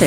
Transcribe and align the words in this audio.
For 0.00 0.06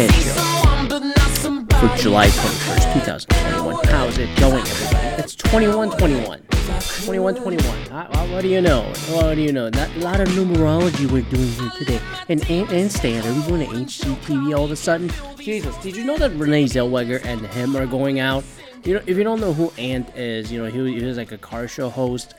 July 1.98 2.25
21st, 2.25 2.93
2021. 3.05 3.86
How's 3.86 4.18
it 4.18 4.39
going, 4.39 4.66
everybody? 4.66 5.21
It's 5.21 5.36
2121. 5.36 6.39
2121. 6.50 7.92
Uh, 7.92 8.10
uh, 8.11 8.28
what 8.29 8.42
do 8.42 8.48
you 8.48 8.60
know? 8.60 8.92
What 9.11 9.36
do 9.36 9.42
you 9.42 9.52
know? 9.52 9.68
A 9.68 10.00
lot 10.00 10.20
of 10.20 10.29
numerology 10.29 11.06
we're 11.11 11.21
doing 11.21 11.48
here 11.48 11.70
today. 11.78 12.00
And 12.28 12.42
Ant 12.50 12.70
Anstead, 12.70 13.24
are 13.24 13.34
we 13.36 13.48
going 13.48 13.70
to 13.70 13.75
HGTV 13.86 14.57
all 14.57 14.66
of 14.66 14.71
a 14.71 14.75
sudden? 14.75 15.11
Jesus, 15.37 15.78
did 15.78 15.96
you 15.96 16.04
know 16.06 16.18
that 16.18 16.32
Renee 16.32 16.64
Zellweger 16.64 17.23
and 17.23 17.42
him 17.42 17.78
are 17.78 17.86
going 17.86 18.20
out? 18.20 18.43
You 18.84 18.96
know, 18.96 19.01
if 19.06 19.15
you 19.15 19.23
don't 19.23 19.39
know 19.39 19.54
who 19.54 19.71
Ant 19.78 20.10
is, 20.18 20.51
you 20.51 20.57
know, 20.57 20.71
he, 20.71 21.00
he 21.00 21.06
was 21.06 21.18
like 21.18 21.32
a 21.32 21.37
car 21.37 21.68
show 21.68 21.92
host 21.92 22.34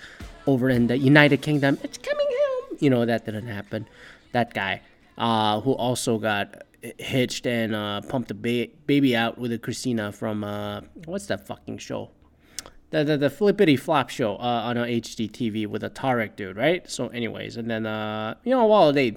over 0.48 0.70
in 0.70 0.88
the 0.88 0.98
United 0.98 1.40
Kingdom. 1.40 1.78
It's 1.84 1.98
coming 1.98 2.26
home. 2.28 2.78
You 2.80 2.90
know, 2.90 3.06
that 3.06 3.26
didn't 3.26 3.46
happen. 3.46 3.86
That 4.32 4.52
guy, 4.54 4.80
uh, 5.18 5.60
who 5.60 5.72
also 5.72 6.18
got 6.18 6.64
hitched 6.98 7.46
and 7.46 7.74
uh, 7.74 8.00
pumped 8.02 8.30
a 8.30 8.34
ba- 8.34 8.68
baby 8.86 9.16
out 9.16 9.38
with 9.38 9.52
a 9.52 9.58
Christina 9.58 10.12
from, 10.12 10.44
uh, 10.44 10.82
what's 11.06 11.26
that 11.26 11.46
fucking 11.46 11.78
show? 11.78 12.10
The, 12.90 13.04
the, 13.04 13.16
the 13.16 13.30
flippity 13.30 13.76
flop 13.76 14.10
show 14.10 14.36
uh, 14.36 14.62
on 14.64 14.76
a 14.76 14.84
HGTV 14.84 15.66
with 15.66 15.82
a 15.82 15.90
Tarek 15.90 16.36
dude, 16.36 16.56
right? 16.56 16.88
So, 16.88 17.08
anyways, 17.08 17.56
and 17.56 17.68
then, 17.68 17.86
uh, 17.86 18.34
you 18.44 18.52
know, 18.52 18.66
while 18.66 18.92
they 18.92 19.16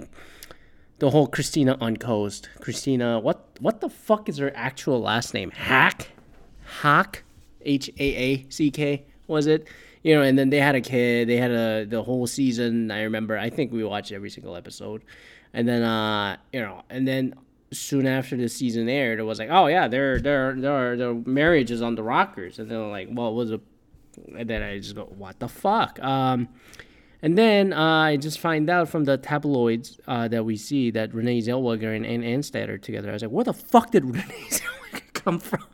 the 0.98 1.10
whole 1.10 1.26
Christina 1.26 1.76
Uncoast. 1.78 2.48
Christina, 2.60 3.18
what 3.20 3.46
what 3.60 3.80
the 3.80 3.88
fuck 3.88 4.28
is 4.28 4.38
her 4.38 4.52
actual 4.54 5.00
last 5.00 5.34
name? 5.34 5.50
Hack, 5.50 6.08
Hack, 6.80 7.24
H 7.62 7.90
A 7.98 8.16
A 8.16 8.46
C 8.48 8.70
K 8.70 9.04
was 9.26 9.46
it? 9.46 9.66
You 10.02 10.14
know, 10.14 10.22
and 10.22 10.38
then 10.38 10.50
they 10.50 10.60
had 10.60 10.74
a 10.74 10.80
kid. 10.80 11.28
They 11.28 11.36
had 11.36 11.50
a 11.50 11.84
the 11.84 12.02
whole 12.02 12.26
season. 12.26 12.90
I 12.90 13.02
remember. 13.02 13.38
I 13.38 13.50
think 13.50 13.72
we 13.72 13.84
watched 13.84 14.12
every 14.12 14.30
single 14.30 14.56
episode, 14.56 15.02
and 15.52 15.68
then 15.68 15.82
uh, 15.82 16.36
you 16.52 16.60
know, 16.60 16.82
and 16.90 17.06
then 17.06 17.34
soon 17.72 18.06
after 18.06 18.36
the 18.36 18.48
season 18.48 18.88
aired, 18.88 19.18
it 19.18 19.24
was 19.24 19.38
like, 19.38 19.50
oh 19.50 19.66
yeah, 19.66 19.88
their 19.88 20.20
their 20.20 20.54
their 20.54 20.96
their 20.96 21.14
marriage 21.14 21.70
is 21.70 21.82
on 21.82 21.94
the 21.94 22.02
rockers, 22.02 22.58
and 22.58 22.70
they're 22.70 22.78
like, 22.78 23.08
well, 23.10 23.34
was 23.34 23.50
a, 23.50 23.60
and 24.36 24.48
then 24.48 24.62
I 24.62 24.78
just 24.78 24.94
go, 24.94 25.04
what 25.04 25.38
the 25.38 25.48
fuck? 25.48 25.98
Um, 26.02 26.48
and 27.20 27.36
then 27.36 27.72
uh, 27.72 28.02
I 28.02 28.16
just 28.16 28.38
find 28.38 28.70
out 28.70 28.88
from 28.88 29.04
the 29.04 29.16
tabloids 29.16 29.98
uh, 30.06 30.28
that 30.28 30.44
we 30.44 30.56
see 30.56 30.90
that 30.92 31.12
Renee 31.12 31.40
Zellweger 31.40 31.94
and 31.96 32.06
Ant 32.06 32.22
Anstead 32.22 32.68
are 32.68 32.78
together. 32.78 33.10
I 33.10 33.14
was 33.14 33.22
like, 33.22 33.32
where 33.32 33.44
the 33.44 33.52
fuck 33.52 33.90
did 33.90 34.04
Renee 34.14 34.46
Zellweger 34.50 35.12
come 35.14 35.40
from? 35.40 35.64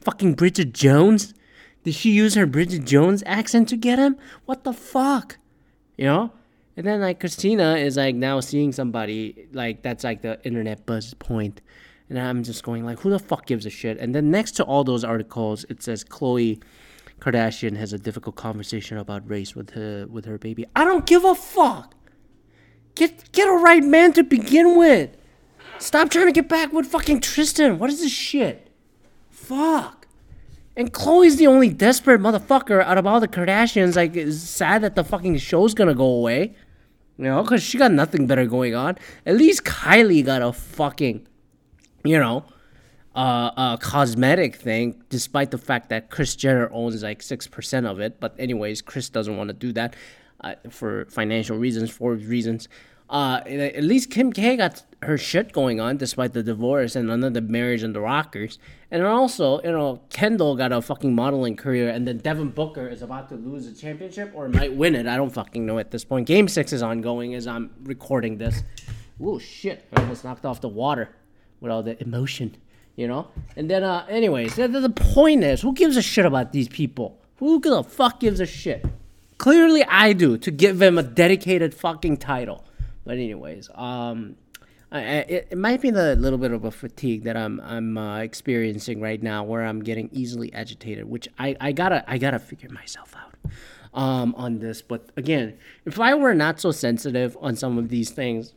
Fucking 0.00 0.34
Bridget 0.34 0.72
Jones? 0.72 1.34
Did 1.82 1.94
she 1.94 2.12
use 2.12 2.34
her 2.34 2.46
Bridget 2.46 2.84
Jones 2.84 3.22
accent 3.26 3.68
to 3.70 3.76
get 3.76 3.98
him? 3.98 4.16
What 4.44 4.64
the 4.64 4.72
fuck? 4.72 5.38
You 5.96 6.04
know? 6.04 6.32
And 6.76 6.86
then 6.86 7.00
like 7.00 7.20
Christina 7.20 7.76
is 7.76 7.96
like 7.96 8.14
now 8.14 8.40
seeing 8.40 8.72
somebody 8.72 9.46
like 9.52 9.82
that's 9.82 10.04
like 10.04 10.22
the 10.22 10.40
internet 10.44 10.86
buzz 10.86 11.14
point. 11.14 11.60
And 12.08 12.18
I'm 12.18 12.42
just 12.42 12.62
going 12.62 12.84
like, 12.84 13.00
who 13.00 13.10
the 13.10 13.18
fuck 13.18 13.46
gives 13.46 13.64
a 13.64 13.70
shit? 13.70 13.98
And 13.98 14.14
then 14.14 14.30
next 14.30 14.52
to 14.52 14.64
all 14.64 14.84
those 14.84 15.04
articles, 15.04 15.64
it 15.68 15.82
says 15.82 16.04
Khloe 16.04 16.60
Kardashian 17.20 17.76
has 17.76 17.92
a 17.92 17.98
difficult 17.98 18.36
conversation 18.36 18.98
about 18.98 19.28
race 19.28 19.54
with 19.54 19.70
her 19.70 20.06
with 20.06 20.24
her 20.26 20.38
baby. 20.38 20.66
I 20.74 20.84
don't 20.84 21.06
give 21.06 21.24
a 21.24 21.34
fuck. 21.34 21.94
Get 22.94 23.32
get 23.32 23.48
a 23.48 23.52
right 23.52 23.82
man 23.82 24.12
to 24.14 24.24
begin 24.24 24.76
with. 24.76 25.16
Stop 25.78 26.10
trying 26.10 26.26
to 26.26 26.32
get 26.32 26.48
back 26.48 26.72
with 26.72 26.86
fucking 26.86 27.20
Tristan. 27.20 27.78
What 27.78 27.90
is 27.90 28.00
this 28.00 28.12
shit? 28.12 28.70
Fuck. 29.30 30.06
And 30.76 30.92
Khloe's 30.92 31.36
the 31.36 31.46
only 31.46 31.68
desperate 31.68 32.20
motherfucker 32.20 32.82
out 32.82 32.98
of 32.98 33.06
all 33.06 33.20
the 33.20 33.28
Kardashians. 33.28 33.94
Like, 33.94 34.16
it's 34.16 34.38
sad 34.38 34.82
that 34.82 34.96
the 34.96 35.04
fucking 35.04 35.38
show's 35.38 35.72
gonna 35.72 35.94
go 35.94 36.06
away. 36.06 36.54
You 37.16 37.26
know, 37.26 37.42
because 37.42 37.62
she 37.62 37.78
got 37.78 37.92
nothing 37.92 38.26
better 38.26 38.46
going 38.46 38.74
on. 38.74 38.98
At 39.24 39.36
least 39.36 39.64
Kylie 39.64 40.24
got 40.24 40.42
a 40.42 40.52
fucking, 40.52 41.26
you 42.04 42.18
know, 42.18 42.44
uh, 43.14 43.50
a 43.56 43.78
cosmetic 43.80 44.56
thing, 44.56 45.00
despite 45.10 45.52
the 45.52 45.58
fact 45.58 45.90
that 45.90 46.10
Kris 46.10 46.34
Jenner 46.34 46.68
owns 46.72 47.02
like 47.04 47.20
6% 47.20 47.86
of 47.86 48.00
it. 48.00 48.18
But, 48.18 48.34
anyways, 48.38 48.82
Kris 48.82 49.08
doesn't 49.08 49.36
want 49.36 49.48
to 49.48 49.54
do 49.54 49.72
that 49.74 49.94
uh, 50.40 50.54
for 50.70 51.04
financial 51.06 51.56
reasons, 51.56 51.90
for 51.90 52.14
reasons. 52.14 52.68
Uh, 53.08 53.42
at 53.46 53.84
least 53.84 54.10
Kim 54.10 54.32
K 54.32 54.56
got 54.56 54.82
her 55.02 55.18
shit 55.18 55.52
going 55.52 55.78
on 55.78 55.98
despite 55.98 56.32
the 56.32 56.42
divorce 56.42 56.96
and 56.96 57.10
another 57.10 57.42
marriage 57.42 57.82
and 57.82 57.94
the 57.94 58.00
Rockers. 58.00 58.58
And 58.90 59.04
also, 59.04 59.60
you 59.62 59.72
know, 59.72 60.00
Kendall 60.08 60.56
got 60.56 60.72
a 60.72 60.80
fucking 60.80 61.14
modeling 61.14 61.54
career, 61.54 61.90
and 61.90 62.08
then 62.08 62.18
Devin 62.18 62.50
Booker 62.50 62.88
is 62.88 63.02
about 63.02 63.28
to 63.28 63.34
lose 63.34 63.66
the 63.68 63.78
championship 63.78 64.32
or 64.34 64.48
might 64.48 64.74
win 64.74 64.94
it. 64.94 65.06
I 65.06 65.16
don't 65.16 65.30
fucking 65.30 65.66
know 65.66 65.78
at 65.78 65.90
this 65.90 66.04
point. 66.04 66.26
Game 66.26 66.48
six 66.48 66.72
is 66.72 66.82
ongoing 66.82 67.34
as 67.34 67.46
I'm 67.46 67.70
recording 67.82 68.38
this. 68.38 68.62
Oh 69.22 69.38
shit! 69.38 69.84
I 69.94 70.00
almost 70.00 70.24
knocked 70.24 70.46
off 70.46 70.60
the 70.60 70.68
water 70.68 71.10
with 71.60 71.70
all 71.70 71.82
the 71.82 72.02
emotion, 72.02 72.56
you 72.96 73.06
know. 73.06 73.28
And 73.56 73.70
then, 73.70 73.84
uh, 73.84 74.06
anyways, 74.08 74.56
the, 74.56 74.66
the 74.66 74.90
point 74.90 75.44
is, 75.44 75.60
who 75.60 75.74
gives 75.74 75.96
a 75.96 76.02
shit 76.02 76.24
about 76.24 76.52
these 76.52 76.68
people? 76.68 77.20
Who 77.36 77.60
the 77.60 77.84
fuck 77.84 78.20
gives 78.20 78.40
a 78.40 78.46
shit? 78.46 78.84
Clearly, 79.38 79.84
I 79.84 80.14
do 80.14 80.38
to 80.38 80.50
give 80.50 80.78
them 80.78 80.96
a 80.96 81.02
dedicated 81.02 81.74
fucking 81.74 82.16
title. 82.16 82.64
But 83.04 83.18
anyways, 83.18 83.70
um, 83.74 84.36
I, 84.90 85.00
it, 85.00 85.48
it 85.50 85.58
might 85.58 85.80
be 85.80 85.90
the 85.90 86.14
little 86.16 86.38
bit 86.38 86.52
of 86.52 86.64
a 86.64 86.70
fatigue 86.70 87.24
that 87.24 87.36
I'm 87.36 87.60
I'm 87.60 87.98
uh, 87.98 88.18
experiencing 88.18 89.00
right 89.00 89.22
now, 89.22 89.42
where 89.42 89.64
I'm 89.64 89.82
getting 89.82 90.08
easily 90.12 90.52
agitated, 90.52 91.04
which 91.04 91.28
I, 91.38 91.56
I 91.60 91.72
gotta 91.72 92.04
I 92.06 92.18
gotta 92.18 92.38
figure 92.38 92.70
myself 92.70 93.14
out 93.16 93.34
um, 93.92 94.34
on 94.36 94.58
this. 94.58 94.82
But 94.82 95.10
again, 95.16 95.58
if 95.84 95.98
I 95.98 96.14
were 96.14 96.34
not 96.34 96.60
so 96.60 96.70
sensitive 96.70 97.36
on 97.40 97.56
some 97.56 97.76
of 97.78 97.88
these 97.88 98.10
things 98.10 98.54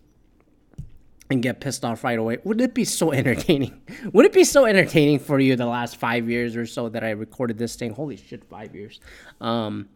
and 1.30 1.41
get 1.41 1.59
pissed 1.59 1.84
off 1.84 2.03
right 2.03 2.19
away, 2.19 2.38
would 2.44 2.62
it 2.62 2.74
be 2.74 2.86
so 2.86 3.12
entertaining? 3.13 3.81
would 4.13 4.25
it 4.25 4.34
be 4.34 4.44
so 4.44 4.66
entertaining 4.66 5.19
for 5.19 5.40
you 5.40 5.56
the 5.56 5.66
last 5.66 5.97
five 5.97 6.30
years 6.30 6.56
or 6.56 6.66
so 6.66 6.88
that 6.90 7.03
I 7.03 7.12
recorded 7.12 7.57
this 7.57 7.75
thing? 7.75 7.94
Holy 7.94 8.16
shit, 8.16 8.44
five 8.46 8.75
years. 8.75 9.00
Um, 9.41 9.90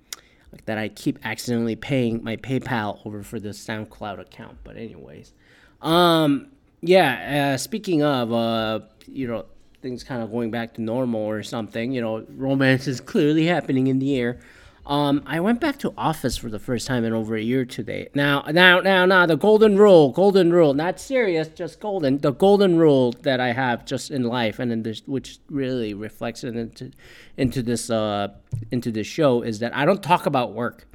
like 0.51 0.65
that 0.65 0.77
I 0.77 0.89
keep 0.89 1.19
accidentally 1.23 1.75
paying 1.75 2.23
my 2.23 2.35
PayPal 2.35 3.05
over 3.05 3.23
for 3.23 3.39
the 3.39 3.49
SoundCloud 3.49 4.19
account. 4.19 4.57
But 4.63 4.77
anyways, 4.77 5.33
um, 5.81 6.47
yeah. 6.81 7.53
Uh, 7.53 7.57
speaking 7.57 8.03
of, 8.03 8.33
uh, 8.33 8.81
you 9.07 9.27
know, 9.27 9.45
things 9.81 10.03
kind 10.03 10.21
of 10.21 10.31
going 10.31 10.51
back 10.51 10.73
to 10.75 10.81
normal 10.81 11.21
or 11.21 11.43
something. 11.43 11.91
You 11.91 12.01
know, 12.01 12.25
romance 12.35 12.87
is 12.87 12.99
clearly 13.01 13.45
happening 13.45 13.87
in 13.87 13.99
the 13.99 14.15
air. 14.17 14.39
Um, 14.85 15.21
I 15.27 15.39
went 15.39 15.61
back 15.61 15.77
to 15.79 15.93
office 15.95 16.37
for 16.37 16.49
the 16.49 16.57
first 16.57 16.87
time 16.87 17.05
in 17.05 17.13
over 17.13 17.35
a 17.35 17.41
year 17.41 17.65
today. 17.65 18.09
Now, 18.15 18.43
now, 18.51 18.79
now, 18.79 19.05
now, 19.05 19.27
the 19.27 19.37
golden 19.37 19.77
rule, 19.77 20.09
golden 20.11 20.51
rule, 20.51 20.73
not 20.73 20.99
serious, 20.99 21.49
just 21.49 21.79
golden. 21.79 22.17
The 22.17 22.31
golden 22.31 22.77
rule 22.77 23.11
that 23.21 23.39
I 23.39 23.53
have 23.53 23.85
just 23.85 24.09
in 24.09 24.23
life, 24.23 24.57
and 24.57 24.71
in 24.71 24.81
this, 24.81 25.03
which 25.05 25.37
really 25.49 25.93
reflects 25.93 26.43
it 26.43 26.55
into, 26.55 26.91
into 27.37 27.61
this, 27.61 27.91
uh, 27.91 28.29
into 28.71 28.91
this 28.91 29.05
show, 29.05 29.43
is 29.43 29.59
that 29.59 29.75
I 29.75 29.85
don't 29.85 30.01
talk 30.01 30.25
about 30.25 30.53
work, 30.53 30.87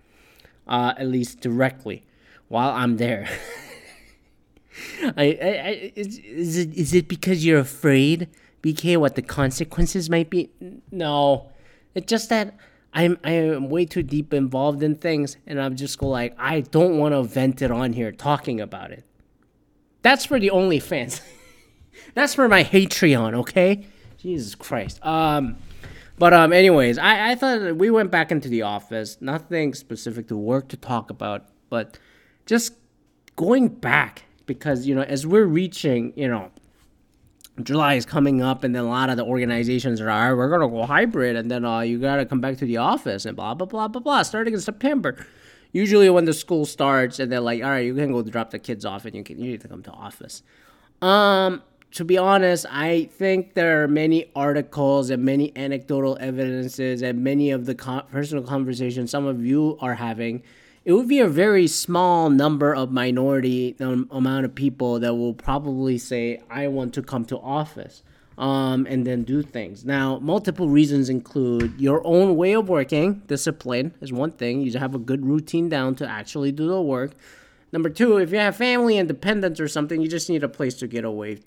uh, 0.67 0.95
at 0.99 1.07
least 1.07 1.41
directly, 1.41 2.05
while 2.49 2.71
I'm 2.71 2.97
there. 2.97 3.29
I, 5.17 5.25
I, 5.41 5.47
I 5.47 5.93
is, 5.95 6.19
is 6.19 6.59
it 6.59 6.75
is 6.75 6.93
it 6.93 7.09
because 7.09 7.47
you're 7.47 7.61
afraid, 7.61 8.29
BK, 8.63 8.97
what 8.99 9.15
the 9.15 9.23
consequences 9.23 10.11
might 10.11 10.29
be? 10.29 10.51
No, 10.91 11.49
it's 11.95 12.11
just 12.11 12.29
that 12.29 12.55
I'm 12.97 13.19
I 13.23 13.33
am 13.33 13.69
way 13.69 13.85
too 13.85 14.03
deep 14.03 14.33
involved 14.33 14.83
in 14.83 14.95
things, 14.95 15.37
and 15.47 15.61
I'm 15.61 15.77
just 15.77 15.99
go 15.99 16.09
like 16.09 16.35
I 16.39 16.63
don't 16.63 16.97
want 16.97 17.13
to 17.15 17.23
vent 17.23 17.61
it 17.61 17.71
on 17.71 17.93
here 17.93 18.11
talking 18.11 18.59
about 18.59 18.91
it. 18.91 19.05
That's 20.01 20.25
for 20.25 20.41
the 20.41 20.49
OnlyFans. 20.49 21.21
That's 22.15 22.35
for 22.35 22.49
my 22.49 22.65
Patreon, 22.65 23.35
okay? 23.35 23.87
Jesus 24.17 24.55
Christ. 24.55 25.05
Um, 25.05 25.57
but 26.19 26.33
um, 26.33 26.55
anyways, 26.55 26.97
I 26.97 27.33
I 27.33 27.35
thought 27.35 27.77
we 27.77 27.91
went 27.91 28.11
back 28.11 28.33
into 28.33 28.49
the 28.49 28.63
office. 28.63 29.19
Nothing 29.21 29.75
specific 29.75 30.29
to 30.29 30.37
work 30.37 30.69
to 30.69 30.79
talk 30.79 31.11
about, 31.11 31.45
but 31.69 31.99
just 32.47 32.73
going 33.37 33.69
back 33.69 34.25
because 34.47 34.87
you 34.87 34.95
know 34.95 35.03
as 35.03 35.27
we're 35.27 35.45
reaching, 35.45 36.15
you 36.17 36.29
know 36.29 36.51
July 37.63 37.95
is 37.95 38.05
coming 38.05 38.43
up, 38.43 38.65
and 38.65 38.75
then 38.75 38.85
a 38.85 38.89
lot 38.89 39.09
of 39.09 39.17
the 39.17 39.25
organizations 39.25 40.01
are, 40.01 40.37
we're 40.37 40.51
gonna 40.51 40.69
go 40.69 40.85
hybrid, 40.85 41.37
and 41.37 41.51
then 41.51 41.65
uh, 41.65 41.81
you 41.81 41.99
gotta 41.99 42.27
come 42.27 42.41
back 42.41 42.59
to 42.59 42.67
the 42.67 42.77
office, 42.77 43.25
and 43.25 43.37
blah 43.37 43.55
blah 43.55 43.67
blah 43.67 43.89
blah 43.89 44.01
blah. 44.01 44.23
Starting 44.23 44.55
in 44.55 44.61
September, 44.61 45.27
usually 45.73 46.11
when 46.11 46.27
the 46.27 46.35
school 46.35 46.67
starts, 46.67 47.19
and 47.19 47.33
they're 47.33 47.41
like, 47.41 47.63
all 47.63 47.71
right, 47.71 47.87
you 47.87 47.95
can 47.95 48.13
go 48.13 48.23
drop 48.23 48.51
the 48.51 48.59
kids 48.59 48.85
off, 48.85 49.05
and 49.07 49.15
you 49.15 49.25
can 49.25 49.39
you 49.39 49.53
need 49.53 49.61
to 49.63 49.69
come 49.69 49.83
to 49.83 49.91
office. 49.91 50.43
Um, 51.01 51.63
to 51.93 52.05
be 52.05 52.19
honest, 52.19 52.67
I 52.71 53.05
think 53.05 53.55
there 53.55 53.83
are 53.83 53.89
many 53.89 54.31
articles 54.37 55.09
and 55.09 55.25
many 55.25 55.57
anecdotal 55.57 56.19
evidences 56.21 57.01
and 57.01 57.25
many 57.25 57.51
of 57.51 57.65
the 57.65 57.75
con- 57.75 58.05
personal 58.11 58.45
conversations 58.45 59.11
some 59.11 59.25
of 59.25 59.45
you 59.45 59.79
are 59.81 59.95
having 59.95 60.43
it 60.87 60.93
would 60.93 61.09
be 61.09 61.19
a 61.19 61.29
very 61.29 61.67
small 61.67 62.31
number 62.31 62.75
of 62.75 62.91
minority 62.91 63.77
um, 63.81 64.09
amount 64.11 64.47
of 64.47 64.55
people 64.55 64.99
that 65.01 65.15
will 65.15 65.35
probably 65.35 65.99
say 65.99 66.41
i 66.49 66.67
want 66.67 66.95
to 66.95 67.03
come 67.03 67.27
to 67.27 67.37
office 67.39 68.03
um, 68.39 68.87
and 68.89 69.07
then 69.07 69.23
do 69.23 69.43
things. 69.43 69.85
Now 69.85 70.19
multiple 70.19 70.69
reasons 70.69 71.09
include 71.09 71.81
your 71.81 72.07
own 72.07 72.37
way 72.37 72.53
of 72.55 72.69
working 72.69 73.23
discipline 73.27 73.95
is 74.01 74.13
one 74.13 74.33
thing. 74.33 74.61
You 74.61 74.79
have 74.79 74.95
a 74.95 74.99
good 74.99 75.25
routine 75.25 75.69
down 75.69 75.95
to 75.97 76.09
actually 76.09 76.53
do 76.53 76.69
the 76.69 76.81
work. 76.81 77.13
Number 77.73 77.89
two, 77.89 78.19
if 78.19 78.31
you 78.31 78.39
have 78.39 78.57
family 78.57 78.97
and 78.97 79.09
dependents 79.09 79.61
or 79.61 79.69
something, 79.69 80.01
you 80.01 80.09
just 80.09 80.31
need 80.31 80.45
a 80.45 80.49
place 80.49 80.75
to 80.75 80.87
get 80.87 81.05
away 81.05 81.39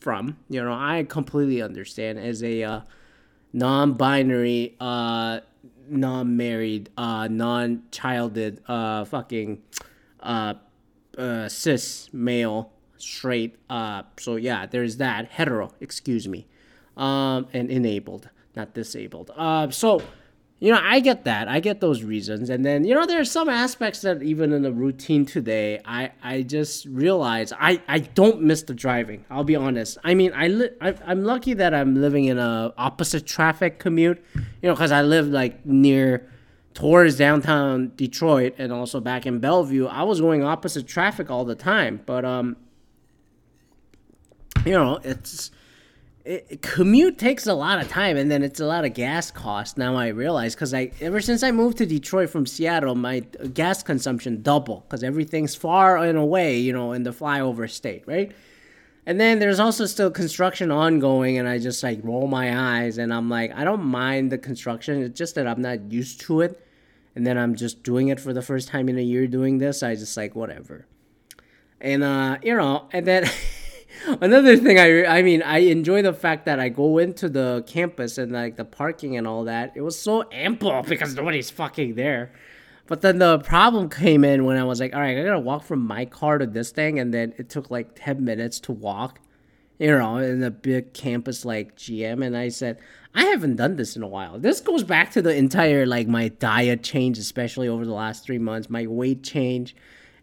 from. 0.00 0.36
You 0.48 0.62
know, 0.62 0.72
I 0.72 1.04
completely 1.08 1.62
understand 1.62 2.18
as 2.18 2.42
a 2.42 2.62
uh, 2.62 2.80
non-binary, 3.52 4.76
uh, 4.78 5.40
non-married, 5.88 6.90
uh, 6.96 7.28
non-childed, 7.28 8.62
uh, 8.66 9.04
fucking, 9.04 9.62
uh, 10.20 10.54
uh, 11.16 11.48
cis 11.48 12.08
male, 12.12 12.72
straight. 12.98 13.56
Uh, 13.68 14.02
so 14.18 14.36
yeah, 14.36 14.66
there's 14.66 14.96
that 14.98 15.28
hetero. 15.32 15.72
Excuse 15.80 16.28
me, 16.28 16.46
um, 16.96 17.46
and 17.52 17.70
enabled, 17.70 18.28
not 18.54 18.74
disabled. 18.74 19.30
Uh, 19.36 19.70
so 19.70 20.02
you 20.58 20.72
know, 20.72 20.80
I 20.82 21.00
get 21.00 21.24
that. 21.24 21.48
I 21.48 21.60
get 21.60 21.80
those 21.80 22.02
reasons. 22.02 22.48
And 22.48 22.64
then, 22.64 22.84
you 22.84 22.94
know, 22.94 23.04
there 23.04 23.20
are 23.20 23.26
some 23.26 23.48
aspects 23.48 24.00
that 24.00 24.22
even 24.22 24.52
in 24.52 24.62
the 24.62 24.72
routine 24.72 25.26
today, 25.26 25.80
I, 25.84 26.12
I 26.22 26.42
just 26.42 26.86
realize 26.86 27.52
I, 27.52 27.82
I 27.86 27.98
don't 27.98 28.40
miss 28.40 28.62
the 28.62 28.72
driving. 28.72 29.26
I'll 29.28 29.44
be 29.44 29.54
honest. 29.56 29.98
I 30.02 30.14
mean, 30.14 30.32
I, 30.34 30.46
I 30.80 30.94
I'm 31.04 31.24
lucky 31.24 31.52
that 31.54 31.74
I'm 31.74 32.00
living 32.00 32.24
in 32.24 32.38
a 32.38 32.72
opposite 32.78 33.26
traffic 33.26 33.78
commute, 33.78 34.24
you 34.34 34.42
know, 34.62 34.72
because 34.72 34.92
I 34.92 35.02
live 35.02 35.28
like 35.28 35.66
near 35.66 36.30
towards 36.72 37.16
downtown 37.16 37.92
Detroit 37.94 38.54
and 38.56 38.72
also 38.72 38.98
back 38.98 39.26
in 39.26 39.40
Bellevue. 39.40 39.86
I 39.86 40.04
was 40.04 40.22
going 40.22 40.42
opposite 40.42 40.86
traffic 40.86 41.30
all 41.30 41.44
the 41.44 41.54
time. 41.54 42.00
But, 42.06 42.24
um, 42.24 42.56
you 44.64 44.72
know, 44.72 45.00
it's 45.04 45.50
it, 46.26 46.60
commute 46.62 47.18
takes 47.18 47.46
a 47.46 47.54
lot 47.54 47.80
of 47.80 47.88
time 47.88 48.16
and 48.16 48.30
then 48.30 48.42
it's 48.42 48.58
a 48.58 48.66
lot 48.66 48.84
of 48.84 48.92
gas 48.94 49.30
cost 49.30 49.78
now 49.78 49.94
i 49.94 50.08
realize 50.08 50.54
because 50.54 50.74
i 50.74 50.90
ever 51.00 51.20
since 51.20 51.42
i 51.42 51.52
moved 51.52 51.78
to 51.78 51.86
detroit 51.86 52.28
from 52.28 52.44
seattle 52.44 52.96
my 52.96 53.20
gas 53.54 53.82
consumption 53.82 54.42
double 54.42 54.80
because 54.80 55.04
everything's 55.04 55.54
far 55.54 55.98
and 55.98 56.18
away 56.18 56.58
you 56.58 56.72
know 56.72 56.92
in 56.92 57.04
the 57.04 57.12
flyover 57.12 57.70
state 57.70 58.02
right? 58.06 58.32
And 59.08 59.20
then 59.20 59.38
there's 59.38 59.60
also 59.60 59.86
still 59.86 60.10
construction 60.10 60.72
ongoing 60.72 61.38
and 61.38 61.48
i 61.48 61.58
just 61.58 61.80
like 61.84 62.00
roll 62.02 62.26
my 62.26 62.80
eyes 62.80 62.98
and 62.98 63.14
i'm 63.14 63.30
like 63.30 63.52
i 63.54 63.62
don't 63.62 63.84
mind 63.84 64.32
the 64.32 64.38
construction 64.38 65.00
it's 65.00 65.16
just 65.16 65.36
that 65.36 65.46
i'm 65.46 65.62
not 65.62 65.92
used 65.92 66.20
to 66.22 66.40
it 66.40 66.60
and 67.14 67.24
then 67.24 67.38
i'm 67.38 67.54
just 67.54 67.84
doing 67.84 68.08
it 68.08 68.18
for 68.18 68.32
the 68.32 68.42
first 68.42 68.66
time 68.66 68.88
in 68.88 68.98
a 68.98 69.02
year 69.02 69.28
doing 69.28 69.58
this 69.58 69.84
i 69.84 69.94
just 69.94 70.16
like 70.16 70.34
whatever. 70.34 70.86
And 71.80 72.02
uh 72.02 72.38
you 72.42 72.56
know 72.56 72.88
and 72.92 73.06
then 73.06 73.30
Another 74.20 74.56
thing 74.56 74.78
I 74.78 75.04
I 75.04 75.22
mean 75.22 75.42
I 75.42 75.58
enjoy 75.58 76.02
the 76.02 76.12
fact 76.12 76.46
that 76.46 76.60
I 76.60 76.68
go 76.68 76.98
into 76.98 77.28
the 77.28 77.64
campus 77.66 78.18
and 78.18 78.32
like 78.32 78.56
the 78.56 78.64
parking 78.64 79.16
and 79.16 79.26
all 79.26 79.44
that. 79.44 79.72
It 79.74 79.82
was 79.82 79.98
so 79.98 80.24
ample 80.30 80.82
because 80.88 81.14
nobody's 81.14 81.50
fucking 81.50 81.94
there. 81.94 82.32
But 82.86 83.00
then 83.00 83.18
the 83.18 83.40
problem 83.40 83.90
came 83.90 84.24
in 84.24 84.44
when 84.44 84.56
I 84.56 84.62
was 84.62 84.78
like, 84.78 84.94
all 84.94 85.00
right, 85.00 85.18
I 85.18 85.24
gotta 85.24 85.40
walk 85.40 85.64
from 85.64 85.84
my 85.84 86.04
car 86.04 86.38
to 86.38 86.46
this 86.46 86.70
thing, 86.70 87.00
and 87.00 87.12
then 87.12 87.34
it 87.36 87.48
took 87.48 87.68
like 87.70 87.90
ten 87.96 88.24
minutes 88.24 88.60
to 88.60 88.72
walk, 88.72 89.18
you 89.78 89.88
know, 89.88 90.18
in 90.18 90.42
a 90.44 90.52
big 90.52 90.92
campus 90.92 91.44
like 91.44 91.76
GM. 91.76 92.24
And 92.24 92.36
I 92.36 92.48
said, 92.48 92.78
I 93.12 93.24
haven't 93.24 93.56
done 93.56 93.74
this 93.74 93.96
in 93.96 94.04
a 94.04 94.08
while. 94.08 94.38
This 94.38 94.60
goes 94.60 94.84
back 94.84 95.10
to 95.12 95.22
the 95.22 95.34
entire 95.34 95.84
like 95.84 96.06
my 96.06 96.28
diet 96.28 96.84
change, 96.84 97.18
especially 97.18 97.66
over 97.66 97.84
the 97.84 97.92
last 97.92 98.24
three 98.24 98.38
months, 98.38 98.70
my 98.70 98.86
weight 98.86 99.24
change 99.24 99.74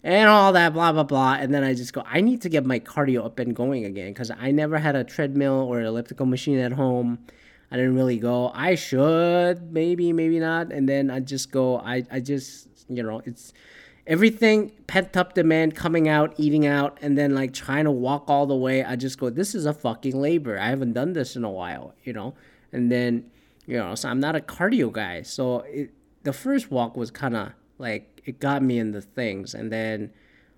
and 0.04 0.30
all 0.30 0.52
that 0.54 0.74
blah 0.74 0.92
blah 0.92 1.04
blah. 1.04 1.34
And 1.40 1.54
then 1.54 1.64
i 1.64 1.74
just 1.74 1.94
go 1.94 2.04
i 2.06 2.22
need 2.22 2.42
to 2.42 2.50
get 2.50 2.66
my 2.66 2.80
cardio 2.80 3.26
up 3.26 3.40
and 3.40 3.56
going 3.56 3.86
again 3.86 4.10
because 4.10 4.32
i 4.32 4.52
never 4.52 4.78
had 4.78 4.96
a 4.96 5.04
treadmill 5.04 5.54
or 5.54 5.80
an 5.80 5.86
elliptical 5.86 6.26
machine 6.26 6.60
at 6.60 6.74
home. 6.74 7.20
I 7.72 7.78
didn't 7.78 7.96
really 7.96 8.18
go. 8.18 8.52
I 8.54 8.76
should 8.76 9.72
maybe 9.72 10.14
maybe 10.14 10.40
not. 10.40 10.72
And 10.72 10.88
then 10.88 11.10
i 11.10 11.20
just 11.20 11.52
go 11.52 11.80
i, 11.80 12.04
I 12.12 12.20
just 12.20 12.68
you 12.90 13.02
know 13.02 13.22
it's 13.26 13.54
everything 14.06 14.74
pent 14.88 15.16
up 15.16 15.34
demand 15.34 15.76
coming 15.76 16.10
out 16.10 16.34
eating 16.38 16.66
out 16.68 16.98
and 17.02 17.18
then 17.18 17.34
like 17.34 17.54
trying 17.54 17.86
to 17.86 17.92
walk 17.92 18.26
all 18.28 18.46
the 18.46 18.56
way. 18.56 18.84
I 18.84 18.98
just 18.98 19.18
go 19.18 19.30
this 19.30 19.56
is 19.56 19.66
a 19.66 19.74
fucking 19.74 20.20
labor. 20.20 20.60
I 20.60 20.68
haven't 20.68 20.94
done 20.94 21.14
this 21.14 21.36
in 21.36 21.44
a 21.46 21.52
while 21.52 21.96
you 22.04 22.12
know? 22.12 22.36
And 22.74 22.92
then 22.92 23.32
you 23.66 23.78
know 23.78 23.96
so 23.96 24.10
i'm 24.10 24.20
not 24.20 24.36
a 24.36 24.42
cardio 24.42 24.92
guy. 24.92 25.22
So 25.22 25.60
it, 25.62 25.92
the 26.24 26.34
first 26.34 26.70
walk 26.72 26.98
was 26.98 27.12
kind 27.12 27.36
of 27.36 27.54
like 27.78 28.22
it 28.26 28.40
got 28.40 28.64
me 28.64 28.80
in 28.80 28.92
the 28.92 29.02
things. 29.02 29.54
And 29.54 29.72
then 29.72 30.12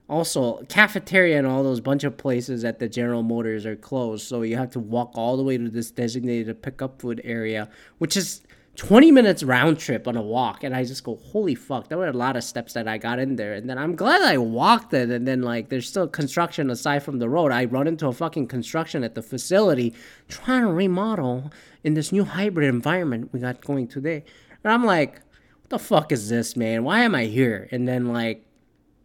also 0.08 0.64
cafeteria 0.70 1.38
and 1.38 1.48
all 1.48 1.64
those 1.64 1.82
bunch 1.82 2.04
of 2.04 2.18
places 2.18 2.64
at 2.64 2.80
the 2.80 2.88
General 2.88 3.24
Motors 3.24 3.66
are 3.66 3.76
closed, 3.76 4.28
so 4.28 4.42
you 4.44 4.58
have 4.58 4.72
to 4.72 4.80
walk 4.80 5.12
all 5.16 5.38
the 5.38 5.44
way 5.44 5.58
to 5.58 5.70
this 5.70 5.92
designated 5.92 6.62
pickup 6.62 7.02
food 7.02 7.22
area, 7.24 7.70
which 7.98 8.16
is 8.16 8.42
20 8.76 9.10
minutes 9.12 9.42
round 9.42 9.80
trip 9.80 10.08
on 10.08 10.18
a 10.18 10.22
walk. 10.22 10.64
And 10.64 10.76
i 10.76 10.84
just 10.84 11.04
go 11.04 11.16
holy 11.16 11.56
fuck 11.56 11.88
there 11.88 11.98
were 11.98 12.08
a 12.08 12.14
lot 12.14 12.36
of 12.36 12.44
steps 12.44 12.74
that 12.74 12.88
i 12.88 12.98
got 12.98 13.20
in 13.20 13.36
there. 13.36 13.54
And 13.54 13.70
then 13.70 13.78
i'm 13.78 13.96
glad 13.96 14.22
i 14.22 14.38
walked 14.38 14.94
it. 14.94 15.10
And 15.10 15.28
then 15.28 15.42
like 15.42 15.70
there's 15.70 15.88
still 15.88 16.08
construction 16.08 16.70
aside 16.70 17.04
from 17.04 17.20
the 17.20 17.30
road. 17.30 17.52
I 17.52 17.66
run 17.66 17.88
into 17.88 18.08
a 18.08 18.14
fucking 18.14 18.48
construction 18.48 19.04
at 19.04 19.16
the 19.16 19.22
facility 19.22 19.94
trying 20.28 20.64
to 20.64 20.72
remodel 20.72 21.52
in 21.84 21.94
this 21.94 22.12
new 22.12 22.26
hybrid 22.26 22.68
environment 22.68 23.30
we 23.32 23.40
got 23.40 23.62
going 23.62 23.88
today. 23.88 24.24
And 24.64 24.74
i'm 24.74 24.84
like 24.84 25.22
the 25.70 25.80
fuck 25.80 26.12
is 26.12 26.30
this, 26.30 26.56
man? 26.56 26.84
Why 26.84 27.02
am 27.02 27.16
I 27.16 27.26
here? 27.26 27.68
And 27.72 27.88
then 27.88 28.08
like 28.08 28.46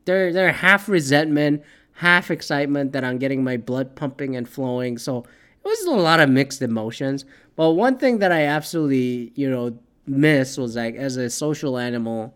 they're 0.04 0.32
they're 0.32 0.52
half 0.52 0.88
resentment, 0.88 1.62
half 1.92 2.30
excitement 2.30 2.92
that 2.92 3.04
I'm 3.04 3.18
getting 3.18 3.44
my 3.44 3.56
blood 3.56 3.96
pumping 3.96 4.36
and 4.36 4.48
flowing. 4.48 4.98
So 4.98 5.18
it 5.64 5.68
was 5.68 5.84
a 5.84 5.90
lot 5.90 6.20
of 6.20 6.28
mixed 6.30 6.62
emotions. 6.62 7.24
But 7.56 7.72
one 7.72 7.98
thing 7.98 8.18
that 8.18 8.32
I 8.32 8.44
absolutely, 8.44 9.32
you 9.34 9.50
know, 9.50 9.78
miss 10.06 10.56
was 10.56 10.76
like 10.76 10.96
as 10.96 11.16
a 11.16 11.30
social 11.30 11.78
animal, 11.78 12.34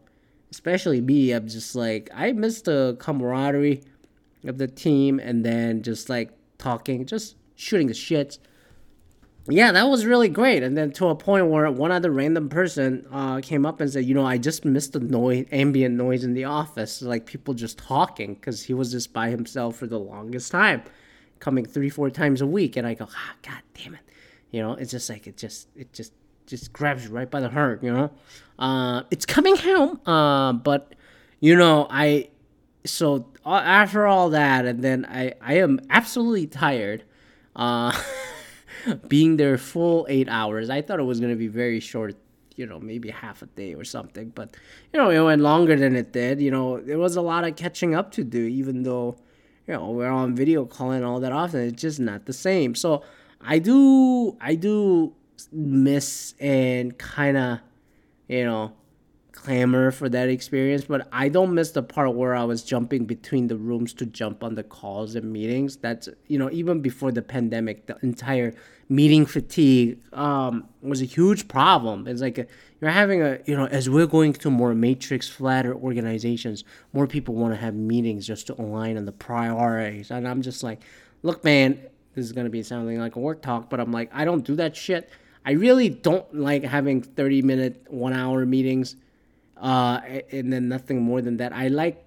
especially 0.50 1.00
me, 1.00 1.32
I'm 1.32 1.48
just 1.48 1.74
like 1.74 2.10
I 2.14 2.32
miss 2.32 2.62
the 2.62 2.96
camaraderie 2.98 3.82
of 4.44 4.58
the 4.58 4.68
team 4.68 5.18
and 5.18 5.44
then 5.44 5.82
just 5.82 6.08
like 6.08 6.30
talking, 6.58 7.06
just 7.06 7.36
shooting 7.56 7.86
the 7.86 7.94
shits 7.94 8.38
yeah, 9.49 9.73
that 9.73 9.88
was 9.88 10.06
really 10.06 10.31
great. 10.31 10.62
And 10.62 10.76
then 10.76 10.91
to 10.93 11.08
a 11.08 11.14
point 11.14 11.49
where 11.49 11.70
one 11.70 11.93
other 11.93 12.11
random 12.11 12.49
person 12.49 13.06
uh, 13.12 13.41
came 13.43 13.67
up 13.67 13.81
and 13.81 13.91
said, 13.91 14.06
you 14.06 14.14
know, 14.14 14.25
I 14.25 14.38
just 14.38 14.64
missed 14.64 14.94
the 14.94 15.00
noise, 15.00 15.46
ambient 15.52 15.96
noise 15.96 16.25
in 16.25 16.32
the 16.32 16.44
office, 16.44 17.02
like 17.02 17.26
people 17.26 17.52
just 17.52 17.76
talking, 17.76 18.35
because 18.35 18.62
he 18.62 18.73
was 18.73 18.91
just 18.91 19.12
by 19.12 19.29
himself 19.29 19.76
for 19.76 19.87
the 19.87 19.99
longest 19.99 20.50
time, 20.50 20.82
coming 21.41 21.67
three, 21.67 21.91
four 21.91 22.08
times 22.08 22.41
a 22.41 22.46
week. 22.46 22.76
And 22.76 22.87
I 22.87 22.94
go, 22.94 23.06
ah, 23.11 23.34
god 23.43 23.63
damn 23.74 23.94
it, 23.94 24.01
you 24.51 24.63
know, 24.63 24.72
it's 24.74 24.91
just 24.91 25.10
like 25.10 25.27
it 25.27 25.36
just, 25.36 25.69
it 25.77 25.93
just, 25.93 26.15
just 26.46 26.72
grabs 26.72 27.05
you 27.05 27.10
right 27.10 27.31
by 27.31 27.41
the 27.41 27.51
heart, 27.51 27.82
you 27.82 27.93
know. 27.93 28.10
Uh, 28.58 29.03
it's 29.10 29.27
coming 29.27 29.56
home, 29.56 30.01
uh, 30.06 30.55
but 30.55 30.94
you 31.41 31.55
know, 31.55 31.86
I, 31.91 32.31
so 32.86 33.27
uh, 33.44 33.56
after 33.56 34.06
all 34.06 34.31
that, 34.31 34.65
and 34.65 34.82
then 34.82 35.05
I, 35.05 35.34
I 35.43 35.55
am 35.58 35.81
absolutely 35.91 36.46
tired. 36.46 37.05
Uh, 37.55 37.93
being 39.08 39.36
there 39.36 39.58
full 39.58 40.06
eight 40.08 40.29
hours. 40.29 40.70
I 40.70 40.82
thought 40.82 41.00
it 41.00 41.05
was 41.05 41.20
gonna 41.20 41.36
be 41.36 41.48
very 41.48 41.81
short, 41.81 42.17
you 42.56 42.67
know, 42.67 42.81
maybe 42.81 43.10
half 43.10 43.43
a 43.43 43.46
day 43.46 43.74
or 43.74 43.84
something. 43.84 44.31
But 44.31 44.56
you 44.93 45.00
know, 45.00 45.10
it 45.10 45.20
went 45.20 45.43
longer 45.43 45.76
than 45.76 45.96
it 45.96 46.12
did. 46.12 46.41
You 46.41 46.50
know, 46.50 46.81
there 46.81 46.98
was 46.98 47.17
a 47.17 47.22
lot 47.22 47.44
of 47.44 47.56
catching 47.56 47.94
up 47.94 48.10
to 48.12 48.24
do, 48.24 48.46
even 48.46 48.82
though 48.82 49.17
you 49.67 49.74
know 49.74 49.91
we're 49.91 50.08
on 50.08 50.34
video 50.34 50.64
calling 50.64 51.05
all 51.05 51.20
that 51.20 51.32
often. 51.32 51.60
It's 51.60 51.81
just 51.81 52.00
not 52.00 52.26
the 52.26 52.32
same. 52.32 52.74
So 52.74 53.03
I 53.41 53.58
do, 53.58 54.36
I 54.41 54.55
do 54.55 55.14
miss 55.53 56.34
and 56.41 56.96
kind 56.98 57.36
of, 57.36 57.58
you 58.29 58.44
know, 58.44 58.72
clamor 59.32 59.91
for 59.91 60.08
that 60.08 60.29
experience, 60.29 60.84
but 60.84 61.06
I 61.12 61.29
don't 61.29 61.53
miss 61.53 61.72
the 61.72 61.82
part 61.82 62.14
where 62.14 62.34
I 62.34 62.44
was 62.44 62.62
jumping 62.62 63.05
between 63.05 63.48
the 63.48 63.56
rooms 63.56 63.93
to 63.94 64.06
jump 64.06 64.43
on 64.43 64.55
the 64.55 64.62
calls 64.62 65.14
and 65.14 65.31
meetings. 65.31 65.76
That's 65.76 66.08
you 66.29 66.38
know 66.38 66.50
even 66.50 66.81
before 66.81 67.12
the 67.12 67.22
pandemic, 67.22 67.86
the 67.86 67.98
entire 68.03 68.55
meeting 68.88 69.26
fatigue 69.26 69.98
um, 70.12 70.69
was 70.82 71.00
a 71.00 71.05
huge 71.05 71.48
problem. 71.48 72.06
It's 72.06 72.20
like 72.20 72.38
a, 72.38 72.46
you're 72.81 72.91
having 72.91 73.22
a 73.22 73.38
you 73.46 73.56
know 73.56 73.67
as 73.67 73.88
we're 73.88 74.06
going 74.06 74.32
to 74.34 74.50
more 74.50 74.74
matrix 74.74 75.29
flatter 75.29 75.74
organizations, 75.74 76.64
more 76.93 77.06
people 77.06 77.34
want 77.34 77.55
to 77.55 77.60
have 77.60 77.74
meetings 77.74 78.26
just 78.26 78.46
to 78.48 78.60
align 78.60 78.96
on 78.96 79.05
the 79.05 79.12
priorities, 79.12 80.10
and 80.10 80.26
I'm 80.26 80.43
just 80.43 80.62
like, 80.62 80.82
look, 81.22 81.44
man, 81.44 81.81
this 82.14 82.24
is 82.24 82.32
gonna 82.32 82.50
be 82.50 82.62
sounding 82.62 82.98
like 82.98 83.17
a 83.17 83.20
work 83.20 83.43
talk, 83.43 83.70
but 83.70 83.81
I'm 83.81 83.93
like, 83.93 84.10
I 84.12 84.24
don't 84.24 84.44
do 84.44 84.56
that 84.56 84.76
shit. 84.76 85.10
I 85.46 85.53
really 85.53 85.91
don't 85.91 86.34
like 86.34 86.64
having 86.64 87.03
30 87.03 87.43
minute, 87.43 87.86
one 87.91 88.14
hour 88.14 88.46
meetings 88.46 88.96
uh, 89.56 90.00
and 90.31 90.53
then 90.53 90.69
nothing 90.69 91.03
more 91.03 91.22
than 91.22 91.38
that. 91.38 91.53
I 91.53 91.69
like 91.69 92.05